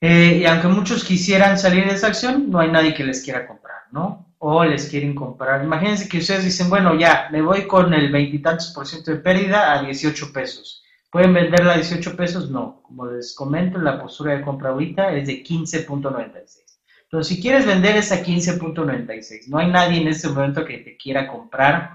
[0.00, 3.46] Eh, y aunque muchos quisieran salir de esa acción, no hay nadie que les quiera
[3.46, 4.32] comprar, ¿no?
[4.38, 5.64] O les quieren comprar.
[5.64, 9.72] Imagínense que ustedes dicen, bueno, ya, me voy con el veintitantos por ciento de pérdida
[9.72, 10.84] a 18 pesos.
[11.10, 12.50] ¿Pueden venderla a 18 pesos?
[12.50, 12.80] No.
[12.82, 16.68] Como les comento, la postura de compra ahorita es de 15.96.
[17.04, 19.48] Entonces, si quieres vender es a 15.96.
[19.48, 21.92] No hay nadie en este momento que te quiera comprar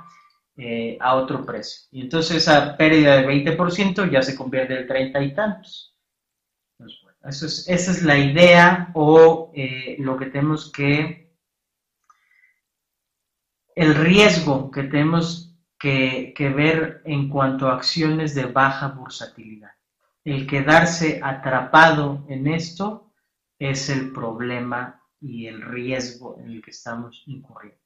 [0.58, 1.88] eh, a otro precio.
[1.92, 5.93] Y entonces esa pérdida de 20% ya se convierte en 30 y tantos
[7.24, 11.32] esa es la idea o eh, lo que tenemos que,
[13.76, 19.72] el riesgo que tenemos que, ver en cuanto a acciones de baja bursatilidad.
[20.24, 23.12] El quedarse atrapado en esto
[23.60, 27.80] es el problema y el riesgo en el que estamos incurriendo.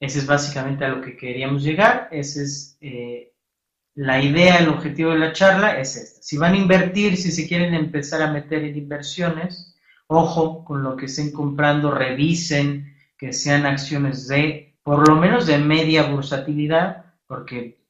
[0.00, 3.32] Ese es básicamente a lo que queríamos llegar, ese es eh,
[3.98, 6.22] la idea, el objetivo de la charla es esta.
[6.22, 9.76] Si van a invertir, si se quieren empezar a meter en inversiones
[10.06, 15.58] ojo con lo que estén comprando, revisen que sean acciones de, por lo menos de
[15.58, 17.80] media bursatilidad, porque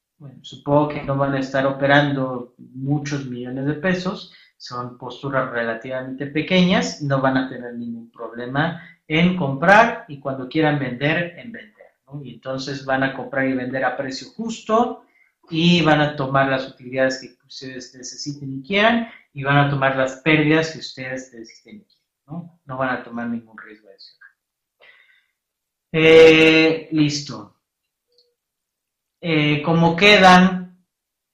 [0.40, 7.02] supongo que no van a estar operando muchos millones de pesos, son posturas relativamente pequeñas,
[7.02, 11.74] no van a tener ningún problema en comprar y cuando quieran vender, en vender.
[12.22, 15.04] Y entonces van a comprar y vender a precio justo
[15.50, 19.96] y van a tomar las utilidades que ustedes necesiten y quieran y van a tomar
[19.96, 21.98] las pérdidas que ustedes necesiten y quieran.
[22.26, 24.28] No, no van a tomar ningún riesgo adicional.
[25.92, 27.56] Eh, listo.
[29.20, 30.84] Eh, como quedan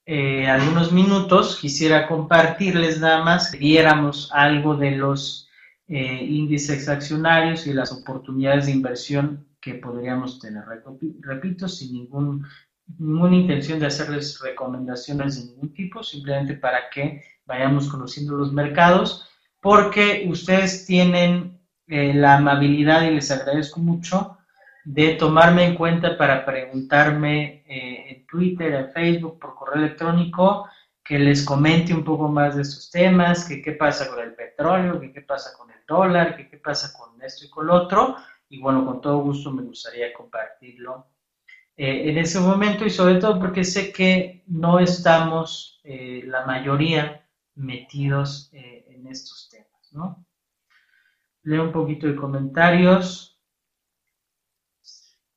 [0.05, 5.41] eh, algunos minutos, quisiera compartirles nada más, que viéramos algo de los
[5.87, 10.63] índices accionarios y las oportunidades de inversión que podríamos tener.
[11.21, 12.47] Repito, sin ningún,
[12.97, 19.29] ninguna intención de hacerles recomendaciones de ningún tipo, simplemente para que vayamos conociendo los mercados,
[19.61, 24.37] porque ustedes tienen la amabilidad y les agradezco mucho
[24.85, 30.69] de tomarme en cuenta para preguntarme eh, en Twitter, en Facebook, por correo electrónico,
[31.03, 34.99] que les comente un poco más de estos temas, que qué pasa con el petróleo,
[34.99, 38.15] que qué pasa con el dólar, que qué pasa con esto y con lo otro.
[38.49, 41.07] Y bueno, con todo gusto me gustaría compartirlo
[41.77, 47.27] eh, en ese momento y sobre todo porque sé que no estamos eh, la mayoría
[47.55, 50.25] metidos en estos temas, ¿no?
[51.43, 53.39] Leo un poquito de comentarios.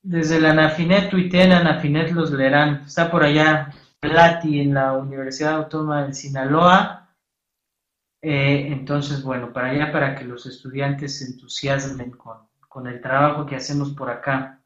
[0.03, 2.85] Desde la Anafinet tuitean, Anafinet los leerán.
[2.87, 7.09] Está por allá Plati en la Universidad Autónoma de Sinaloa.
[8.23, 13.45] Eh, entonces, bueno, para allá, para que los estudiantes se entusiasmen con, con el trabajo
[13.45, 14.58] que hacemos por acá.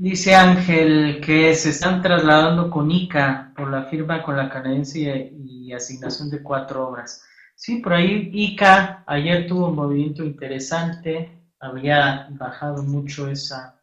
[0.00, 5.72] Dice Ángel que se están trasladando con ICA por la firma con la canadiense y
[5.72, 7.24] asignación de cuatro obras.
[7.56, 13.82] Sí, por ahí ICA ayer tuvo un movimiento interesante, había bajado mucho esa,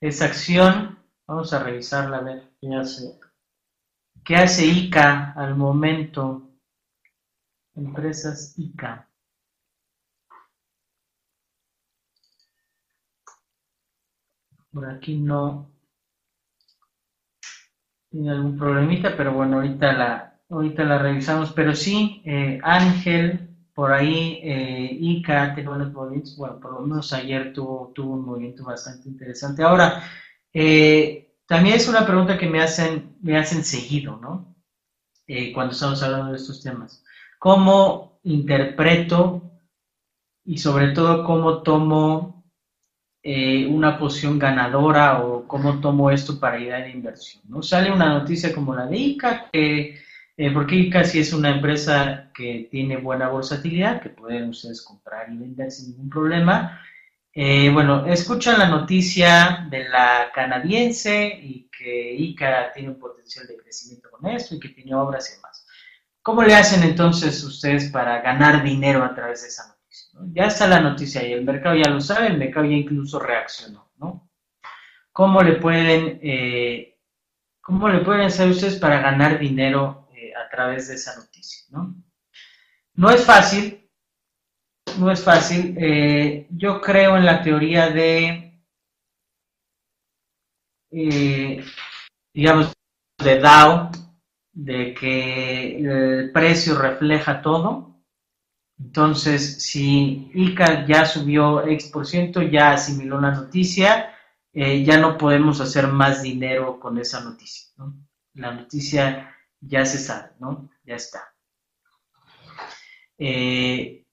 [0.00, 0.98] esa acción.
[1.24, 3.20] Vamos a revisarla a ver qué hace.
[4.24, 6.50] ¿Qué hace ICA al momento?
[7.76, 9.08] Empresas ICA.
[14.74, 15.70] Por aquí no
[18.10, 23.92] tiene algún problemita, pero bueno, ahorita la, ahorita la revisamos, pero sí, eh, Ángel, por
[23.92, 29.08] ahí, eh, Ica, buenos movimientos, bueno, por lo menos ayer tuvo, tuvo un movimiento bastante
[29.08, 29.62] interesante.
[29.62, 30.02] Ahora,
[30.52, 34.54] eh, también es una pregunta que me hacen, me hacen seguido, ¿no?
[35.26, 37.02] Eh, cuando estamos hablando de estos temas.
[37.38, 39.42] ¿Cómo interpreto
[40.44, 42.43] y sobre todo cómo tomo
[43.24, 47.42] una posición ganadora o cómo tomo esto para idea de inversión?
[47.48, 47.62] ¿no?
[47.62, 49.98] Sale una noticia como la de ICA que
[50.36, 55.36] eh, porque casi es una empresa que tiene buena versatilidad, que pueden ustedes comprar y
[55.36, 56.80] vender sin ningún problema.
[57.32, 63.56] Eh, bueno, escuchan la noticia de la canadiense y que ICA tiene un potencial de
[63.58, 65.66] crecimiento con esto y que tiene obras y demás.
[66.22, 69.73] ¿Cómo le hacen entonces ustedes para ganar dinero a través de esa noticia?
[70.32, 73.90] Ya está la noticia y el mercado ya lo sabe, el mercado ya incluso reaccionó,
[73.98, 74.30] ¿no?
[75.12, 76.98] ¿Cómo le pueden, eh,
[77.60, 81.94] cómo le pueden hacer ustedes para ganar dinero a través de esa noticia, ¿no?
[82.94, 83.88] No es fácil,
[84.98, 85.76] no es fácil.
[85.78, 88.60] Eh, yo creo en la teoría de,
[90.90, 91.64] eh,
[92.32, 92.72] digamos,
[93.22, 93.90] de DAO,
[94.52, 97.93] de que el precio refleja todo.
[98.78, 104.14] Entonces, si ICA ya subió X por ciento, ya asimiló la noticia,
[104.52, 107.72] eh, ya no podemos hacer más dinero con esa noticia.
[107.76, 107.94] ¿no?
[108.34, 110.70] La noticia ya se sabe, ¿no?
[110.84, 111.34] Ya está.
[113.18, 114.04] Eh,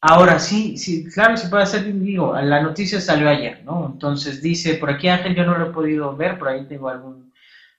[0.00, 3.86] ahora sí, sí, claro, se puede hacer, digo, la noticia salió ayer, ¿no?
[3.92, 7.32] Entonces dice, por aquí Ángel yo no lo he podido ver, por ahí tengo algún,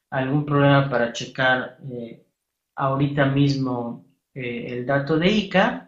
[0.10, 2.26] algún problema para checar eh,
[2.76, 5.85] ahorita mismo el dato de ICA.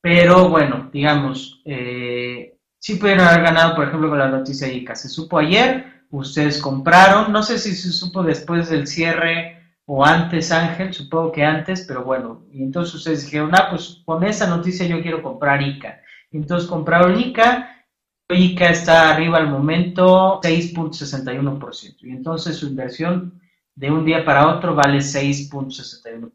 [0.00, 4.94] Pero bueno, digamos, sí pudieron haber ganado, por ejemplo, con la noticia de ICA.
[4.94, 9.58] Se supo ayer, ustedes compraron, no sé si se supo después del cierre
[9.90, 14.22] o antes, Ángel, supongo que antes, pero bueno, y entonces ustedes dijeron, ah, pues con
[14.22, 16.02] esa noticia yo quiero comprar ICA.
[16.30, 17.86] Entonces compraron ICA,
[18.28, 23.40] ICA está arriba al momento 6.61%, y entonces su inversión
[23.74, 26.32] de un día para otro vale 6.61%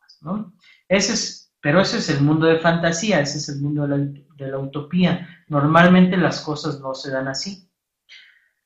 [0.00, 0.52] más, ¿no?
[0.88, 4.58] Ese es, pero ese es el mundo de fantasía, ese es el mundo de la,
[4.58, 5.28] utopía.
[5.48, 7.68] Normalmente las cosas no se dan así.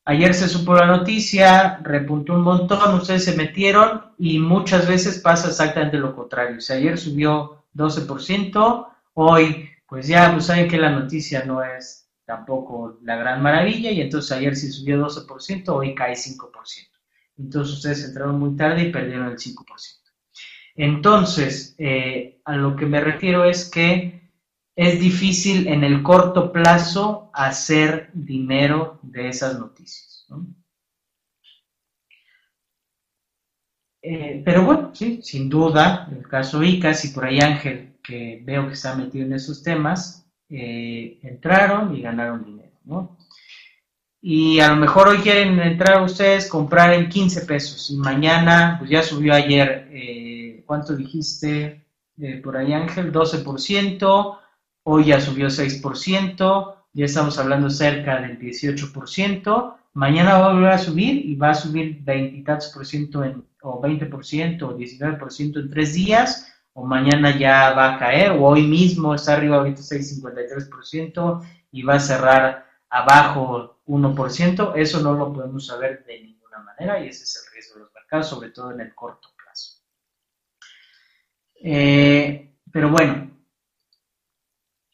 [0.04, 5.48] Ayer se supo la noticia, repuntó un montón, ustedes se metieron y muchas veces pasa
[5.48, 6.58] exactamente lo contrario.
[6.58, 12.08] O sea, ayer subió 12%, hoy pues ya pues saben que la noticia no es
[12.24, 16.88] tampoco la gran maravilla y entonces ayer sí subió 12%, hoy cae 5%.
[17.38, 19.99] Entonces ustedes entraron muy tarde y perdieron el 5%.
[20.82, 24.30] Entonces, eh, a lo que me refiero es que
[24.74, 30.26] es difícil en el corto plazo hacer dinero de esas noticias.
[34.00, 38.66] Eh, pero bueno, sí, sin duda, el caso ICAS y por ahí Ángel, que veo
[38.66, 43.18] que está metido en esos temas, eh, entraron y ganaron dinero, ¿no?
[44.22, 48.88] Y a lo mejor hoy quieren entrar ustedes, comprar en 15 pesos y mañana, pues
[48.88, 49.90] ya subió ayer,
[50.70, 51.84] ¿cuánto dijiste
[52.44, 53.12] por ahí Ángel?
[53.12, 54.38] 12%,
[54.84, 60.78] hoy ya subió 6%, ya estamos hablando cerca del 18%, mañana va a volver a
[60.78, 65.60] subir y va a subir 20 y tantos por ciento en, o 20% o 19%
[65.60, 69.80] en tres días, o mañana ya va a caer, o hoy mismo está arriba ahorita
[69.80, 77.04] 6,53% y va a cerrar abajo 1%, eso no lo podemos saber de ninguna manera
[77.04, 79.29] y ese es el riesgo de los mercados, sobre todo en el corto.
[81.62, 83.30] Eh, pero bueno,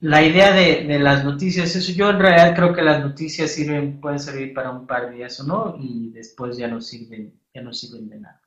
[0.01, 4.19] la idea de, las noticias, eso yo en realidad creo que las noticias sirven, pueden
[4.19, 7.73] servir para un par de días o no, y después ya no sirven, ya no
[7.73, 8.43] sirven de nada.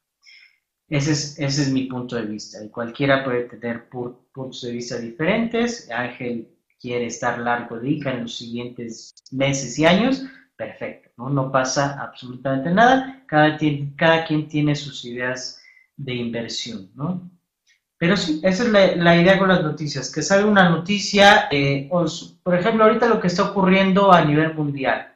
[0.88, 4.98] Ese es, ese es mi punto de vista, y cualquiera puede tener puntos de vista
[4.98, 5.90] diferentes.
[5.92, 6.50] Ángel
[6.80, 10.24] quiere estar largo de ICA en los siguientes meses y años,
[10.56, 11.30] perfecto, ¿no?
[11.30, 13.58] No pasa absolutamente nada, cada,
[13.96, 15.62] cada quien tiene sus ideas
[15.98, 17.30] de inversión, ¿no?
[18.00, 22.56] Pero sí, esa es la, idea con las noticias, que sale una noticia, eh, por
[22.56, 25.14] ejemplo, ahorita lo que está ocurriendo a nivel mundial,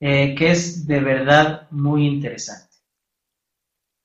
[0.00, 2.76] eh, que es de verdad muy interesante.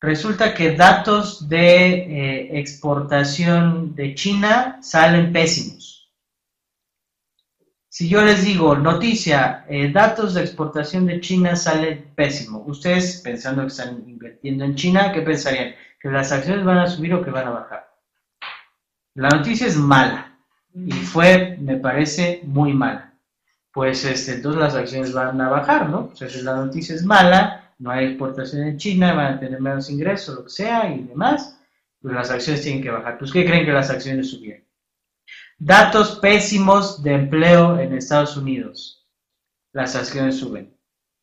[0.01, 6.11] Resulta que datos de eh, exportación de China salen pésimos.
[7.87, 13.67] Si yo les digo, noticia, datos de exportación de China salen pésimos, ustedes pensando que
[13.67, 15.73] están invirtiendo en China, ¿qué pensarían?
[16.01, 17.92] ¿Que las acciones van a subir o que van a bajar?
[19.15, 20.37] La noticia es mala
[20.73, 23.13] y fue, me parece, muy mala.
[23.71, 26.09] Pues este, entonces las acciones van a bajar, ¿no?
[26.11, 29.59] O sea, si la noticia es mala, no hay exportación en China, van a tener
[29.61, 31.59] menos ingresos, lo que sea y demás,
[32.01, 33.17] pues las acciones tienen que bajar.
[33.17, 34.63] Pues, ¿qué creen que las acciones subieron?
[35.57, 39.07] Datos pésimos de empleo en Estados Unidos.
[39.71, 40.75] Las acciones suben.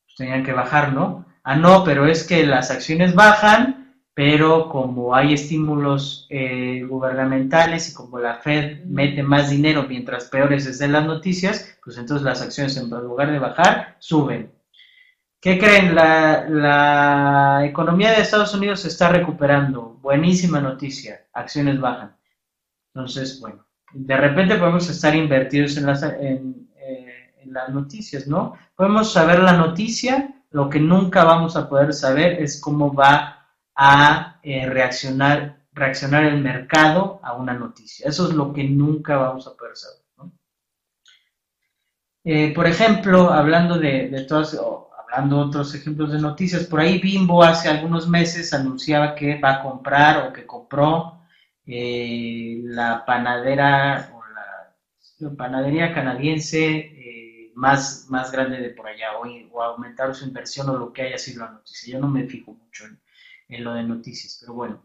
[0.04, 1.26] Pues tenían que bajar, ¿no?
[1.42, 3.79] Ah, no, pero es que las acciones bajan
[4.20, 10.66] pero como hay estímulos eh, gubernamentales y como la Fed mete más dinero mientras peores
[10.66, 14.52] estén las noticias, pues entonces las acciones en lugar de bajar, suben.
[15.40, 15.94] ¿Qué creen?
[15.94, 19.96] La, la economía de Estados Unidos se está recuperando.
[20.02, 21.24] Buenísima noticia.
[21.32, 22.14] Acciones bajan.
[22.92, 23.64] Entonces, bueno,
[23.94, 28.52] de repente podemos estar invertidos en las, en, eh, en las noticias, ¿no?
[28.74, 33.39] Podemos saber la noticia, lo que nunca vamos a poder saber es cómo va
[33.82, 38.06] a eh, reaccionar, reaccionar el mercado a una noticia.
[38.06, 40.00] Eso es lo que nunca vamos a poder saber.
[42.22, 44.54] Eh, por ejemplo, hablando de, de todas,
[45.00, 49.62] hablando otros ejemplos de noticias, por ahí Bimbo hace algunos meses anunciaba que va a
[49.62, 51.22] comprar o que compró
[51.64, 54.22] eh, la panadera o
[55.24, 60.76] la, panadería canadiense más, más grande de por allá o, o aumentar su inversión o
[60.76, 61.94] lo que haya sido la noticia.
[61.94, 63.00] Yo no me fijo mucho en,
[63.50, 64.38] en lo de noticias.
[64.40, 64.82] Pero bueno,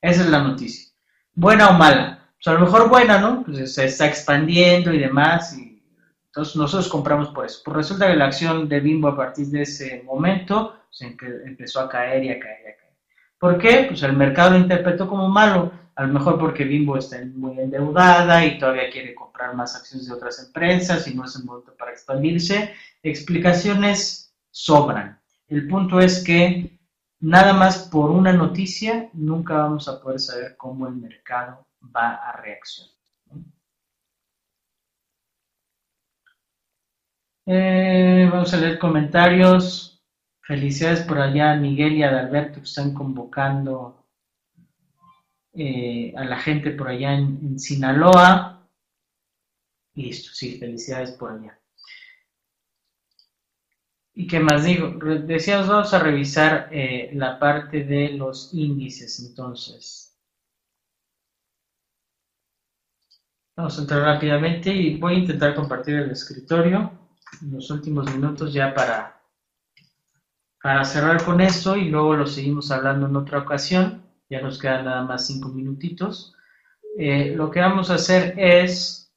[0.00, 0.92] esa es la noticia.
[1.34, 2.30] Buena o mala.
[2.34, 3.44] Pues a lo mejor buena, ¿no?
[3.44, 5.56] Pues se está expandiendo y demás.
[5.56, 5.82] Y
[6.26, 7.60] entonces nosotros compramos por eso.
[7.64, 11.10] Pues resulta que la acción de Bimbo a partir de ese momento pues,
[11.46, 12.96] empezó a caer y a caer y a caer.
[13.38, 13.84] ¿Por qué?
[13.88, 15.72] Pues el mercado lo interpretó como malo.
[15.94, 20.14] A lo mejor porque Bimbo está muy endeudada y todavía quiere comprar más acciones de
[20.14, 22.72] otras empresas y no es el momento para expandirse.
[23.02, 25.20] Explicaciones sobran.
[25.48, 26.78] El punto es que
[27.22, 32.32] Nada más por una noticia, nunca vamos a poder saber cómo el mercado va a
[32.32, 32.92] reaccionar.
[37.46, 40.02] Eh, vamos a leer comentarios.
[40.40, 44.04] Felicidades por allá Miguel y a Adalberto que están convocando
[45.52, 48.68] eh, a la gente por allá en, en Sinaloa.
[49.94, 51.61] Listo, sí, felicidades por allá.
[54.14, 54.88] ¿Y qué más digo?
[55.26, 60.18] Decíamos, vamos a revisar eh, la parte de los índices entonces.
[63.56, 66.90] Vamos a entrar rápidamente y voy a intentar compartir el escritorio
[67.40, 69.22] en los últimos minutos ya para
[70.62, 74.84] para cerrar con esto y luego lo seguimos hablando en otra ocasión, ya nos quedan
[74.84, 76.36] nada más cinco minutitos,
[76.96, 79.12] eh, lo que vamos a hacer es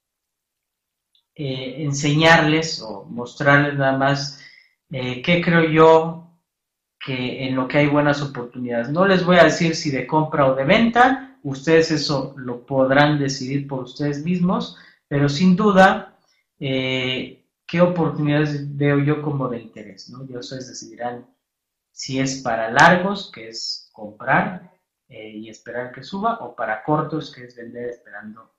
[1.36, 4.41] eh, enseñarles o mostrarles nada más
[4.92, 6.22] eh, qué creo yo
[7.00, 8.90] que en lo que hay buenas oportunidades.
[8.90, 13.20] No les voy a decir si de compra o de venta, ustedes eso lo podrán
[13.20, 14.78] decidir por ustedes mismos,
[15.08, 16.18] pero sin duda,
[16.58, 20.26] qué oportunidades veo yo como de interés, ¿no?
[20.26, 21.28] Y ustedes decidirán
[21.92, 24.72] si es para largos, que es comprar
[25.08, 28.54] eh, y esperar que suba, o para cortos, que es vender esperando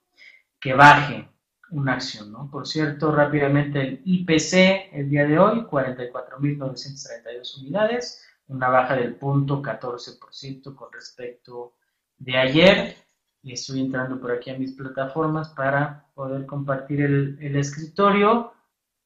[0.59, 1.29] que baje
[1.71, 2.51] una acción, ¿no?
[2.51, 9.63] Por cierto, rápidamente el IPC el día de hoy, 44.932 unidades, una baja del punto
[9.63, 11.75] 14% con respecto
[12.19, 12.97] de ayer.
[13.43, 18.53] Y estoy entrando por aquí a mis plataformas para poder compartir el, escritorio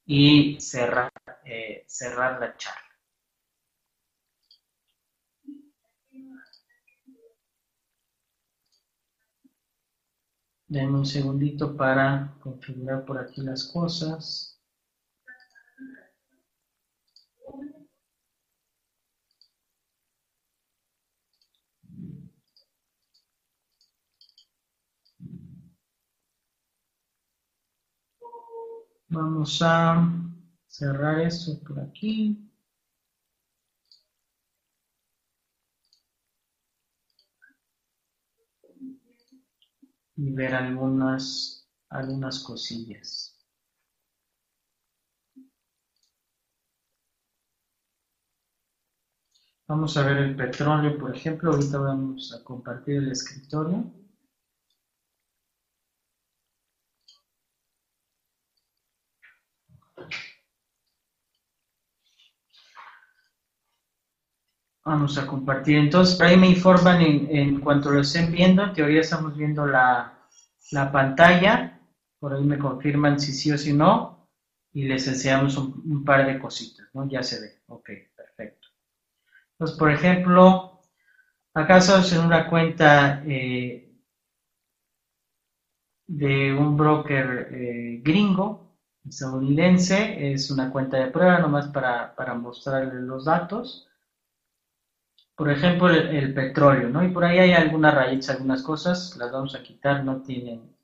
[0.06, 1.10] y cerrar,
[1.44, 2.89] eh, cerrar la charla.
[10.70, 14.56] Denme un segundito para configurar por aquí las cosas.
[29.08, 30.08] Vamos a
[30.68, 32.49] cerrar esto por aquí.
[40.20, 43.34] Y ver algunas, algunas cosillas.
[49.66, 51.52] Vamos a ver el petróleo, por ejemplo.
[51.52, 53.90] Ahorita vamos a compartir el escritorio.
[64.90, 65.78] Vamos a compartir.
[65.78, 68.64] Entonces, por ahí me informan en, cuanto lo estén viendo.
[68.64, 70.18] En teoría estamos viendo la,
[70.90, 71.80] pantalla.
[72.18, 74.28] Por ahí me confirman si sí o si no.
[74.72, 77.08] Y les enseñamos un, par de cositas, ¿no?
[77.08, 77.62] Ya se ve.
[77.68, 78.66] Ok, perfecto.
[79.52, 80.80] Entonces, por ejemplo,
[81.54, 83.96] acá estamos en una cuenta eh,
[86.08, 88.76] de un broker eh, gringo,
[89.08, 90.32] estadounidense.
[90.32, 93.86] Es una cuenta de prueba, nomás para, para mostrarles los datos
[95.36, 97.04] por ejemplo, el, petróleo, ¿no?
[97.04, 100.76] Y por ahí hay algunas raíces, algunas cosas, las vamos a quitar, no tienen,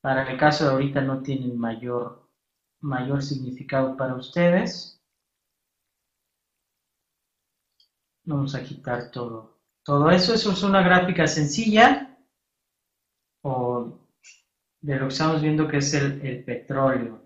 [0.00, 2.28] para el caso de ahorita no tienen mayor,
[2.80, 5.02] mayor significado para ustedes.
[8.24, 12.18] Vamos a quitar todo, todo eso, eso es una gráfica sencilla,
[13.42, 14.00] o
[14.80, 17.22] de lo que estamos viendo que es el, el petróleo.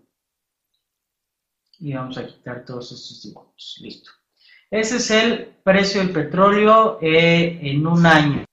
[1.79, 4.20] Y vamos a quitar todos estos dibujos, listo.
[4.71, 8.45] Ese es el precio del petróleo eh, en un año.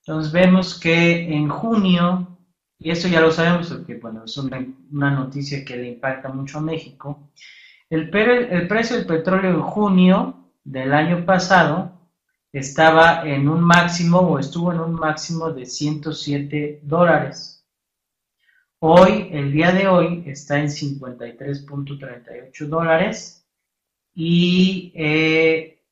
[0.00, 2.38] Entonces vemos que en junio,
[2.76, 6.62] y esto ya lo sabemos porque bueno, es una, noticia que le impacta mucho a
[6.62, 7.30] México,
[7.88, 12.00] el, el precio del petróleo en junio del año pasado
[12.52, 17.64] estaba en un máximo o estuvo en un máximo de 107 dólares.
[18.80, 23.41] Hoy, el día de hoy, está en 53.38 dólares
[24.14, 25.82] y eh,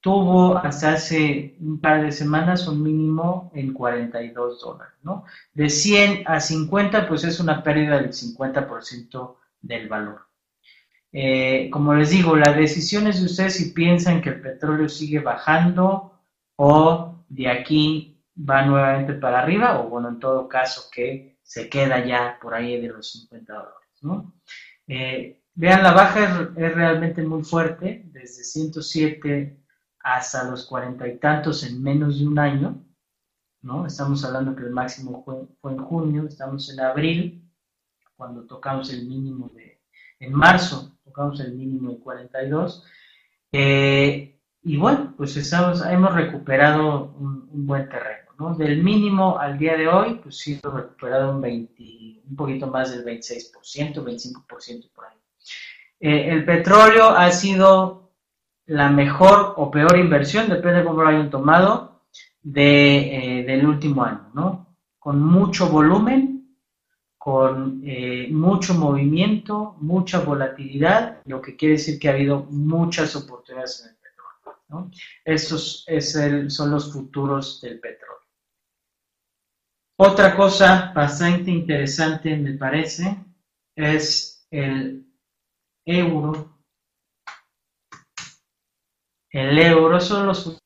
[0.00, 5.24] tuvo hasta hace un par de semanas un mínimo en 42 dólares, ¿no?
[5.52, 10.26] De 100 a 50, pues es una pérdida del 50% del valor.
[11.12, 15.18] Eh, como les digo, la decisión es de ustedes si piensan que el petróleo sigue
[15.18, 16.20] bajando
[16.56, 22.04] o de aquí va nuevamente para arriba, o bueno, en todo caso que se queda
[22.04, 24.34] ya por ahí de los 50 dólares, ¿no?
[24.86, 29.62] Eh, Vean, la baja es, realmente muy fuerte, desde 107
[29.98, 32.82] hasta los cuarenta y tantos en menos de un año,
[33.60, 33.84] ¿no?
[33.84, 37.46] Estamos hablando que el máximo fue, en junio, estamos en abril,
[38.16, 39.82] cuando tocamos el mínimo de,
[40.18, 42.82] en marzo tocamos el mínimo de 42,
[43.52, 48.54] eh, y bueno, pues hemos recuperado un, buen terreno, ¿no?
[48.54, 52.92] Del mínimo al día de hoy, pues sí, hemos recuperado un, 20, un poquito más
[52.92, 55.19] del 26%, 25% por ahí.
[56.00, 58.10] Eh, el petróleo ha sido
[58.66, 62.00] la mejor o peor inversión, depende de cómo lo hayan tomado,
[62.42, 64.76] de, eh, del último año, ¿no?
[64.98, 66.56] Con mucho volumen,
[67.18, 73.82] con eh, mucho movimiento, mucha volatilidad, lo que quiere decir que ha habido muchas oportunidades
[73.84, 74.90] en el petróleo, ¿no?
[75.22, 78.20] Estos es son los futuros del petróleo.
[79.96, 83.22] Otra cosa bastante interesante, me parece,
[83.76, 85.09] es el
[85.84, 86.60] euro
[89.30, 90.60] el euro, son los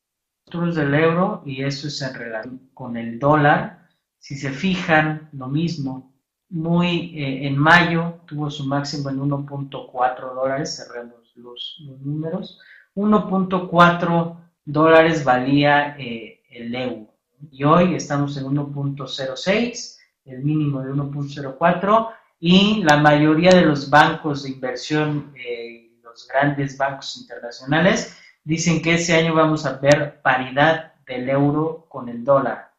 [0.47, 3.89] futuros del euro y eso es en relación con el dólar.
[4.19, 6.15] Si se fijan, lo mismo,
[6.49, 12.59] muy eh, en mayo tuvo su máximo en 1.4 dólares, cerremos los, los números,
[12.95, 17.15] 1.4 dólares valía eh, el euro.
[17.51, 22.09] Y hoy estamos en 1.06, el mínimo de 1.04
[22.41, 28.95] y la mayoría de los bancos de inversión, eh, los grandes bancos internacionales, dicen que
[28.95, 32.73] ese año vamos a ver paridad del euro con el dólar.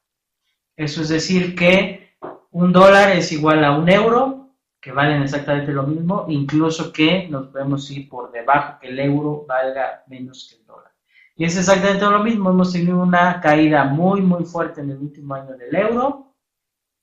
[0.76, 2.16] Eso es decir que
[2.52, 4.46] un dólar es igual a un euro,
[4.80, 9.44] que valen exactamente lo mismo, incluso que nos podemos ir por debajo, que el euro
[9.48, 10.92] valga menos que el dólar.
[11.36, 15.34] Y es exactamente lo mismo, hemos tenido una caída muy, muy fuerte en el último
[15.34, 16.34] año del euro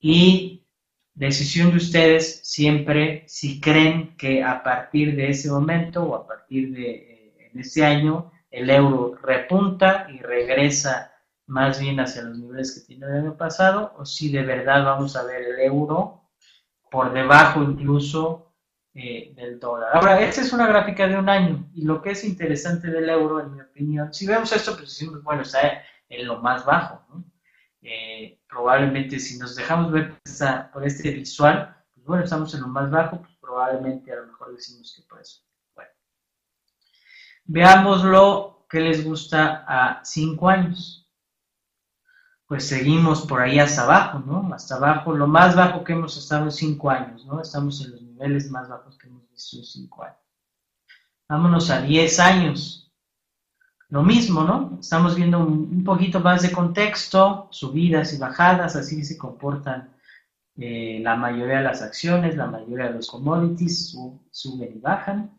[0.01, 0.52] y
[1.15, 6.73] decisión de ustedes siempre si creen que a partir de ese momento o a partir
[6.73, 11.13] de eh, ese año el euro repunta y regresa
[11.47, 15.17] más bien hacia los niveles que tiene el año pasado, o si de verdad vamos
[15.17, 16.31] a ver el euro
[16.91, 18.55] por debajo incluso
[18.95, 19.91] eh, del dólar.
[19.95, 23.41] Ahora, esta es una gráfica de un año, y lo que es interesante del euro,
[23.41, 27.25] en mi opinión, si vemos esto, pues decimos, bueno, está en lo más bajo, ¿no?
[27.83, 30.15] Eh, probablemente si nos dejamos ver
[30.73, 34.55] por este visual, pues bueno, estamos en lo más bajo, pues probablemente a lo mejor
[34.55, 35.43] decimos que por eso.
[37.45, 41.07] Veámoslo que les gusta a 5 años.
[42.47, 44.55] Pues seguimos por ahí hasta abajo, ¿no?
[44.55, 47.41] Hasta abajo, lo más bajo que hemos estado en 5 años, ¿no?
[47.41, 50.19] Estamos en los niveles más bajos que hemos visto en 5 años.
[51.29, 52.92] Vámonos a 10 años.
[53.93, 54.79] Lo mismo, ¿no?
[54.81, 59.95] Estamos viendo un, poquito más de contexto, subidas y bajadas, así se comportan
[60.57, 63.95] eh, la mayoría de las acciones, la mayoría de los commodities,
[64.31, 65.39] suben y bajan.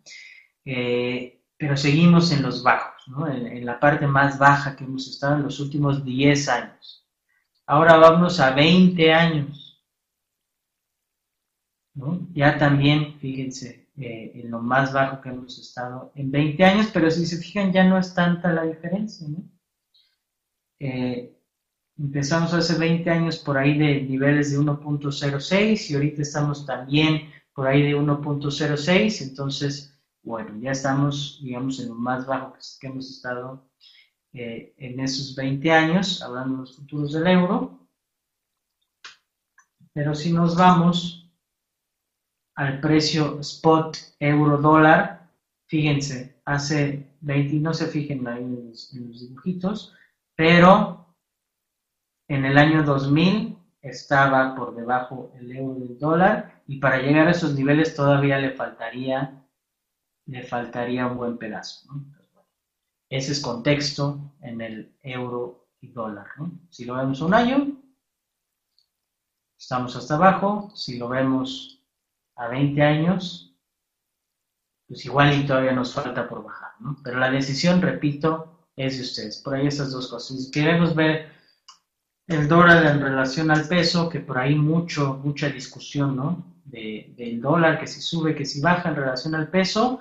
[0.66, 3.28] Eh, pero seguimos en los bajos, ¿no?
[3.28, 7.08] en, la parte más baja que hemos estado en los últimos 10 años.
[7.66, 9.82] Ahora vamos a 20 años.
[11.96, 12.20] ¿no?
[12.36, 17.12] Ya también, fíjense, eh, en lo más bajo que hemos estado en 20 años, pero
[17.12, 19.28] si se fijan ya no es tanta la diferencia.
[19.28, 19.44] ¿no?
[20.80, 21.38] Eh,
[21.98, 27.68] empezamos hace 20 años por ahí de niveles de 1.06 y ahorita estamos también por
[27.68, 33.70] ahí de 1.06, entonces bueno, ya estamos, digamos, en lo más bajo que, hemos estado
[34.32, 37.88] eh, en esos 20 años, hablando de los futuros del euro.
[39.94, 41.23] Pero si nos vamos
[42.56, 45.30] al precio spot euro dólar,
[45.68, 49.94] fíjense, hace 20, no se fijen ahí en los, dibujitos,
[50.36, 51.16] pero
[52.28, 57.32] en el año 2000 estaba por debajo el euro del dólar y para llegar a
[57.32, 59.40] esos niveles todavía le faltaría
[60.26, 61.90] le faltaría un buen pedazo.
[63.10, 66.28] ese es contexto en el euro y dólar.
[66.70, 67.78] Si lo vemos un año,
[69.58, 70.72] estamos hasta abajo.
[70.76, 71.73] Si lo vemos
[72.36, 73.56] a 20 años,
[74.88, 76.72] pues igual y todavía nos falta por bajar.
[77.04, 79.38] Pero la decisión, repito, es de ustedes.
[79.38, 80.38] Por ahí estas dos cosas.
[80.38, 81.32] Si queremos ver
[82.28, 86.54] el dólar en relación al peso, que por ahí mucho, mucha discusión, ¿no?
[86.66, 90.00] del dólar, que si sube, que si baja en relación al peso,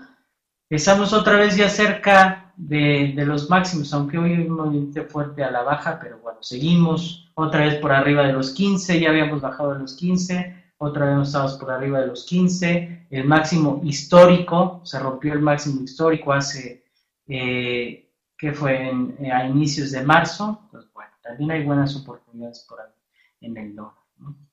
[0.72, 5.62] Estamos otra vez ya cerca de, los máximos, aunque hoy un movimiento fuerte a la
[5.62, 9.80] baja, pero bueno, seguimos otra vez por arriba de los 15, ya habíamos bajado de
[9.80, 15.32] los 15, otra vez estamos por arriba de los 15, el máximo histórico, se rompió
[15.32, 16.84] el máximo histórico hace,
[17.26, 22.80] eh, que fue eh, a inicios de marzo, pues bueno, también hay buenas oportunidades por
[22.80, 22.92] ahí
[23.40, 23.94] en el dólar,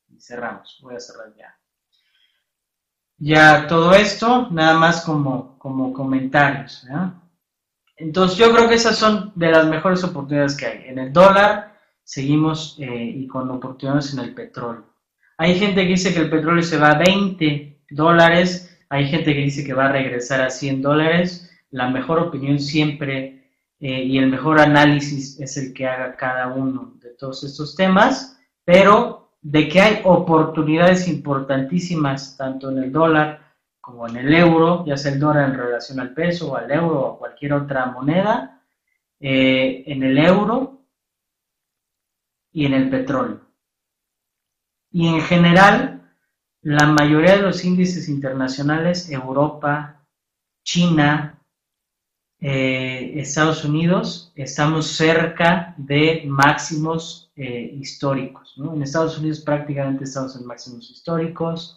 [0.09, 1.59] Y cerramos, voy a cerrar ya
[3.19, 6.85] ya todo esto, nada más como, como comentarios.
[7.97, 10.87] Entonces yo creo que esas son de las mejores oportunidades que hay.
[10.87, 14.85] En el dólar seguimos eh, y con oportunidades en el petróleo.
[15.41, 19.39] Hay gente que dice que el petróleo se va a 20 dólares, hay gente que
[19.39, 21.49] dice que va a regresar a 100 dólares.
[21.71, 26.91] La mejor opinión siempre eh, y el mejor análisis es el que haga cada uno
[27.01, 34.09] de todos estos temas, pero de que hay oportunidades importantísimas tanto en el dólar como
[34.09, 37.13] en el euro, ya sea el dólar en relación al peso o al euro o
[37.13, 38.61] a cualquier otra moneda,
[39.21, 40.81] eh, en el euro
[42.51, 43.48] y en el petróleo.
[44.91, 46.01] Y en general,
[46.61, 50.01] la mayoría de los índices internacionales, Europa,
[50.63, 51.39] China,
[52.41, 58.55] eh, Estados Unidos, estamos cerca de máximos eh, históricos.
[58.57, 61.75] En Estados Unidos prácticamente estamos en máximos históricos,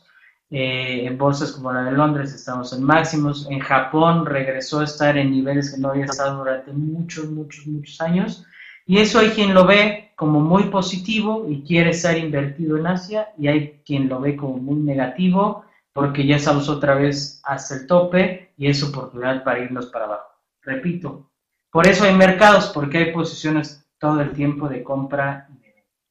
[0.54, 3.46] Eh, en bolsas como la de Londres estamos en máximos.
[3.48, 7.98] En Japón regresó a estar en niveles que no había estado durante muchos, muchos, muchos
[8.02, 8.44] años.
[8.84, 13.28] Y eso hay quien lo ve como muy positivo y quiere estar invertido en Asia
[13.38, 17.86] y hay quien lo ve como muy negativo porque ya estamos otra vez hasta el
[17.86, 20.28] tope y es oportunidad para irnos para abajo.
[20.62, 21.30] Repito,
[21.70, 25.48] por eso hay mercados, porque hay posiciones todo el tiempo de compra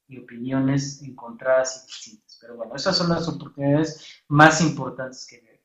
[0.08, 2.38] y opiniones encontradas y distintas.
[2.40, 5.60] Pero bueno, esas son las oportunidades más importantes que veo.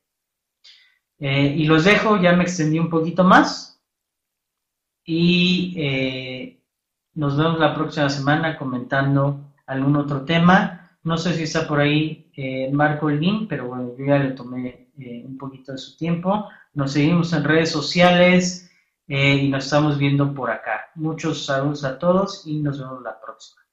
[1.18, 3.82] Eh, y los dejo, ya me extendí un poquito más.
[5.04, 6.57] Y eh,
[7.18, 10.88] nos vemos la próxima semana comentando algún otro tema.
[11.02, 14.92] No sé si está por ahí eh, Marco Elguín, pero bueno, yo ya le tomé
[15.26, 16.48] un poquito de su tiempo.
[16.74, 18.70] Nos seguimos en redes sociales
[19.08, 20.90] y nos estamos viendo por acá.
[20.94, 23.67] Muchos saludos a todos y nos vemos la próxima.